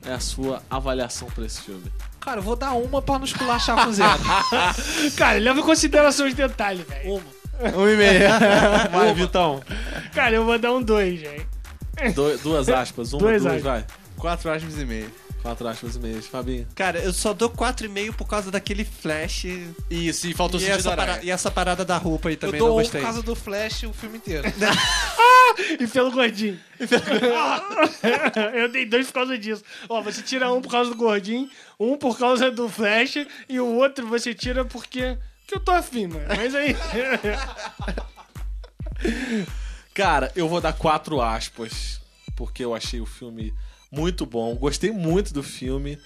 [0.05, 1.83] é a sua avaliação para esse filme?
[2.19, 4.19] Cara, eu vou dar uma pra não esculachar com zero.
[5.17, 7.13] Cara, leva em consideração os detalhes, velho.
[7.15, 7.37] uma.
[7.77, 8.19] Um e meio.
[8.91, 9.61] Vai, Vitão.
[10.13, 11.47] Cara, eu vou dar um 2, velho.
[12.13, 13.63] Du- duas aspas, uma, Duas duas, aspas.
[13.63, 13.85] vai.
[14.17, 15.09] Quatro aspas e meio.
[15.47, 16.27] Quatro aspas e meias.
[16.27, 16.67] Fabinho.
[16.75, 19.45] Cara, eu só dou 4,5 por causa daquele flash
[19.89, 21.19] Isso, e faltou e sentido essa, aranha.
[21.23, 23.01] e essa parada da roupa aí Eu também não dou um por gostei.
[23.01, 24.43] causa do Flash o filme inteiro.
[25.79, 26.59] E pelo gordinho.
[28.53, 29.63] eu dei dois por causa disso.
[29.89, 33.65] Ó, você tira um por causa do gordinho, um por causa do Flash, e o
[33.65, 35.17] outro você tira porque.
[35.47, 36.25] Que eu tô afim, mano.
[36.27, 36.75] Mas aí.
[39.95, 41.99] Cara, eu vou dar quatro aspas,
[42.35, 43.51] porque eu achei o filme
[43.91, 44.55] muito bom.
[44.55, 45.97] Gostei muito do filme,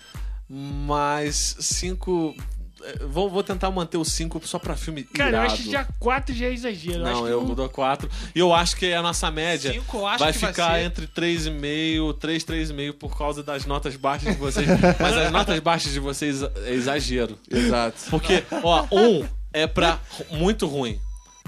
[0.50, 2.36] mas cinco.
[2.84, 5.54] eh, Vou, vou tentar manter o cinco só pra filme Cara, eu irado.
[5.54, 7.00] acho que já 4 já é exagero.
[7.00, 8.10] Eu acho Não, que eu um- dou quatro.
[8.36, 10.82] E eu acho que a nossa média Cinco, eu acho vai que vai ficar ser.
[10.86, 14.68] entre 3,5, 3, 3,5 por causa das notas baixas de vocês.
[15.00, 17.38] Mas as notas baixas de vocês é exagero.
[17.50, 17.98] Exato.
[18.10, 20.00] Porque, ó, um é pra
[20.32, 21.00] muito ruim.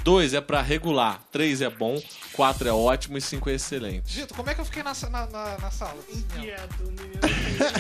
[0.04, 2.02] 2 é pra regular, 3 é bom,
[2.34, 4.20] 4 é ótimo e 5 é excelente.
[4.20, 5.98] Vitor, como é que eu fiquei na, na, na, na sala?
[6.40, 7.20] Quieto, menino.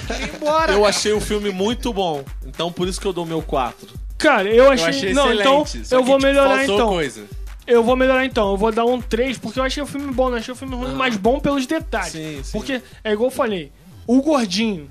[0.07, 0.71] Queria ir embora.
[0.71, 0.89] Eu cara.
[0.89, 3.88] achei o filme muito bom, então por isso que eu dou meu 4.
[4.17, 4.86] Cara, eu achei.
[4.86, 5.41] Eu achei não, excelente.
[5.41, 6.88] então eu que, vou tipo, melhorar então.
[6.88, 7.26] coisa.
[7.65, 8.51] Eu vou melhorar então.
[8.51, 10.76] Eu vou dar um 3, porque eu achei o filme bom, não achei o filme
[10.76, 12.11] ruim, mas bom pelos detalhes.
[12.11, 12.51] Sim, sim.
[12.51, 13.71] Porque, é igual eu falei,
[14.07, 14.89] o gordinho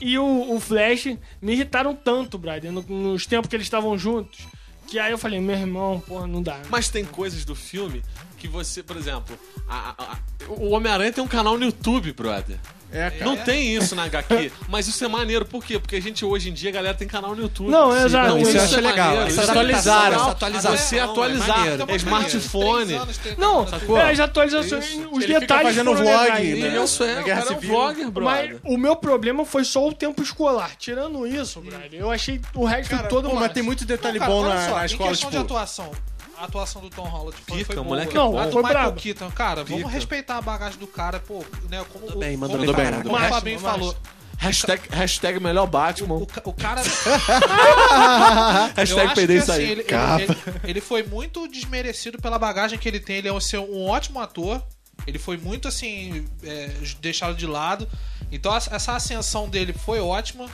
[0.00, 2.40] e o, o Flash me irritaram tanto,
[2.70, 4.40] no- nos tempos que eles estavam juntos.
[4.86, 6.60] Que aí eu falei, meu irmão, porra, não dá.
[6.70, 8.02] Mas tem coisas do filme
[8.38, 9.36] que você, por exemplo,
[9.68, 10.18] a- a- a-
[10.52, 12.58] o Homem-Aranha tem um canal no YouTube, brother.
[12.94, 13.24] É, cara.
[13.24, 15.78] Não tem isso na HQ, mas isso é maneiro, por quê?
[15.80, 17.68] Porque a gente hoje em dia, a galera tem canal no YouTube.
[17.68, 18.28] Não, é exato.
[18.28, 19.06] Não, Isso eu é acho legal.
[19.08, 20.30] maneiro, Essa isso é atualizaram, legal.
[20.30, 23.00] atualização Você é atualizar, é Três smartphone.
[23.36, 23.98] Não, Sacou?
[23.98, 25.08] é, as atualizações, Isso.
[25.10, 26.84] os Ele fica detalhes fazendo vlog, né?
[26.84, 28.60] Isso é, o cara é um vlogger, Mas brother.
[28.64, 30.70] o meu problema foi só o tempo escolar.
[30.78, 34.30] Tirando isso, brother, eu achei o resto Cara, todo pô, mas tem muito detalhe Cara,
[34.30, 35.42] bom na, só, na em escola, questão tipo...
[35.42, 35.90] de atuação,
[36.38, 37.88] a atuação do Tom Holland foi, Pica, foi o boa.
[37.96, 38.46] moleque é Não, a bom.
[38.46, 38.92] do foi Michael.
[38.94, 39.94] Keaton, cara, vamos Pica.
[39.94, 42.66] respeitar a bagagem do cara, pô, né, como Mandou o, bem, mandou bem
[43.02, 43.96] como o Fabinho falou.
[44.36, 46.16] Hashtag, hashtag melhor Batman.
[46.16, 46.82] O, ca- o cara.
[46.84, 49.70] eu hashtag que isso assim, aí.
[49.70, 53.16] ele, ele, ele- ele foi muito desmerecido pela bagagem que ele tem.
[53.16, 54.62] Ele é um, ser um ótimo ator.
[55.06, 56.26] Ele foi muito assim.
[56.42, 56.70] é,
[57.00, 57.88] deixado de lado.
[58.32, 60.46] Então essa ascensão dele foi ótima.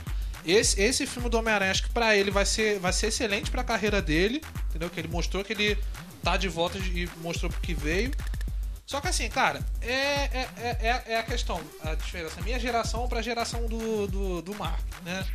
[0.45, 3.63] Esse, esse filme do Homem-Aranha, acho que pra ele vai ser, vai ser excelente pra
[3.63, 4.41] carreira dele.
[4.69, 4.89] Entendeu?
[4.89, 5.77] Que ele mostrou que ele
[6.23, 8.11] tá de volta e mostrou porque veio.
[8.85, 12.41] Só que assim, cara, é, é, é, é- é a questão, a diferença.
[12.41, 15.25] Minha geração pra geração do, do, do Mark, né?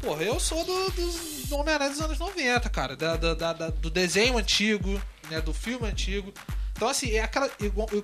[0.00, 2.96] Porra, eu sou do, do Homem-Aranha dos anos 90, cara.
[2.96, 5.40] Da- da- da- do desenho antigo, né?
[5.40, 6.32] Do filme antigo.
[6.80, 7.46] Então, assim, é aquela.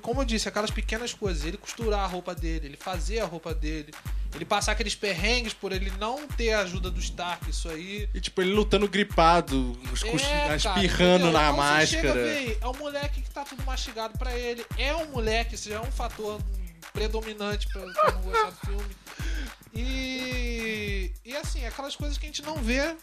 [0.03, 1.47] Como eu disse, aquelas pequenas coisas.
[1.47, 3.91] Ele costurar a roupa dele, ele fazer a roupa dele,
[4.35, 8.07] ele passar aqueles perrengues por ele não ter a ajuda do Stark, isso aí.
[8.12, 9.74] E, tipo, ele lutando gripado,
[10.05, 12.12] É, cara, espirrando na Então, chega, máscara.
[12.22, 14.62] véi, é um moleque que tá tudo mastigado pra ele.
[14.77, 16.39] É um moleque, isso já é um fator
[16.93, 18.97] predominante pra, pra não gostar do filme.
[19.74, 21.12] E.
[21.24, 22.95] E assim, aquelas coisas que a gente não vê.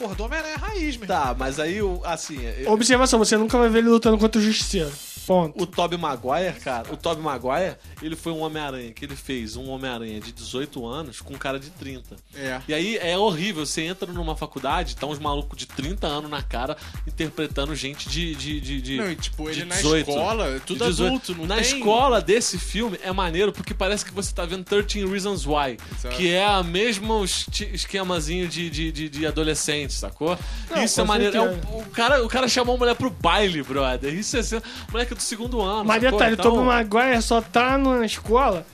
[0.00, 1.06] Porra, do Homem-Aranha é raiz, meu.
[1.06, 4.44] Tá, mas aí, o- assim, eu- Observação, você nunca vai ver ele lutando contra o
[4.44, 4.90] Justiceiro.
[5.26, 5.62] Ponto.
[5.62, 9.68] o Tobey Maguire, cara, o Tobey Maguire, ele foi um Homem-Aranha que ele fez um
[9.68, 12.16] Homem-Aranha de 18 anos com um cara de 30.
[12.34, 12.60] É.
[12.66, 16.42] E aí é horrível, você entra numa faculdade, tá uns malucos de 30 anos na
[16.42, 16.76] cara
[17.06, 18.34] interpretando gente de.
[18.34, 21.06] de, de, de Não, e tipo, ele de na 18, escola, de tudo 18.
[21.06, 21.64] adulto, não Na tem...
[21.64, 26.16] escola desse filme é maneiro porque parece que você tá vendo 13 Reasons Why, Exato.
[26.16, 27.24] que é a mesmo
[27.72, 30.38] esquemazinho de, de, de, de adolescente, sacou?
[30.70, 31.36] Não, Isso é maneiro.
[31.36, 34.12] É um- o, cara, o cara chamou a mulher pro baile, brother.
[34.14, 35.84] Isso é ser, moleque do segundo ano.
[35.84, 36.18] Mas sacou?
[36.18, 38.66] detalhe, o Então- Tobey Maguire só tá na escola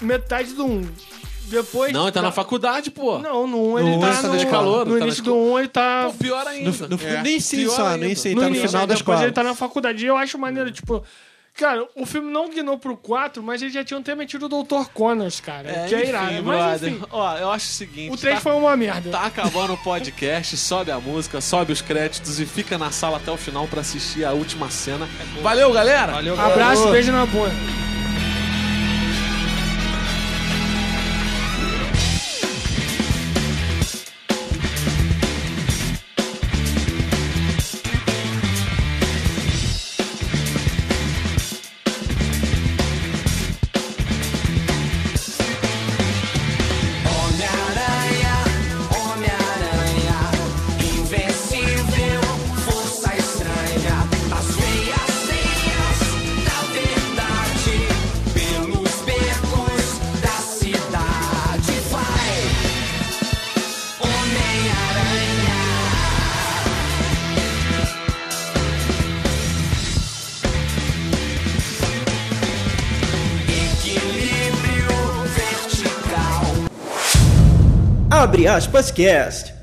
[0.00, 0.88] metade do 1.
[1.46, 1.92] Depois.
[1.92, 3.18] Não, ele tá da- na faculdade, pô.
[3.18, 4.84] Não, no 1 ele No tá tá no, na escola.
[4.84, 5.36] no Tá início escola.
[5.36, 6.04] do 1 ele tá.
[6.06, 6.70] Pô, pior ainda.
[6.88, 7.22] No, no, É.
[7.22, 7.96] Nem sim Pior ainda.
[8.06, 9.22] nem sei, no tá no início, final da depois escola.
[9.24, 10.04] ele tá na faculdade.
[10.04, 11.04] E eu acho maneiro, tipo.
[11.56, 14.88] Cara, o filme não guinou pro 4, mas eles já tinham até metido o Dr.
[14.92, 15.70] Connors, cara.
[15.70, 16.42] É, que é enfim, irado.
[16.42, 18.12] Mas enfim, Ó, eu acho o seguinte.
[18.12, 19.10] o 3 tá- foi uma merda.
[19.10, 23.30] Tá acabando o podcast, sobe a música, sobe os créditos e fica na sala até
[23.30, 25.08] o final pra assistir a última cena.
[25.42, 26.12] Valeu, galera!
[26.14, 27.52] Valeu, Abraço, beijo na bunda.
[78.46, 79.53] Aspas cast.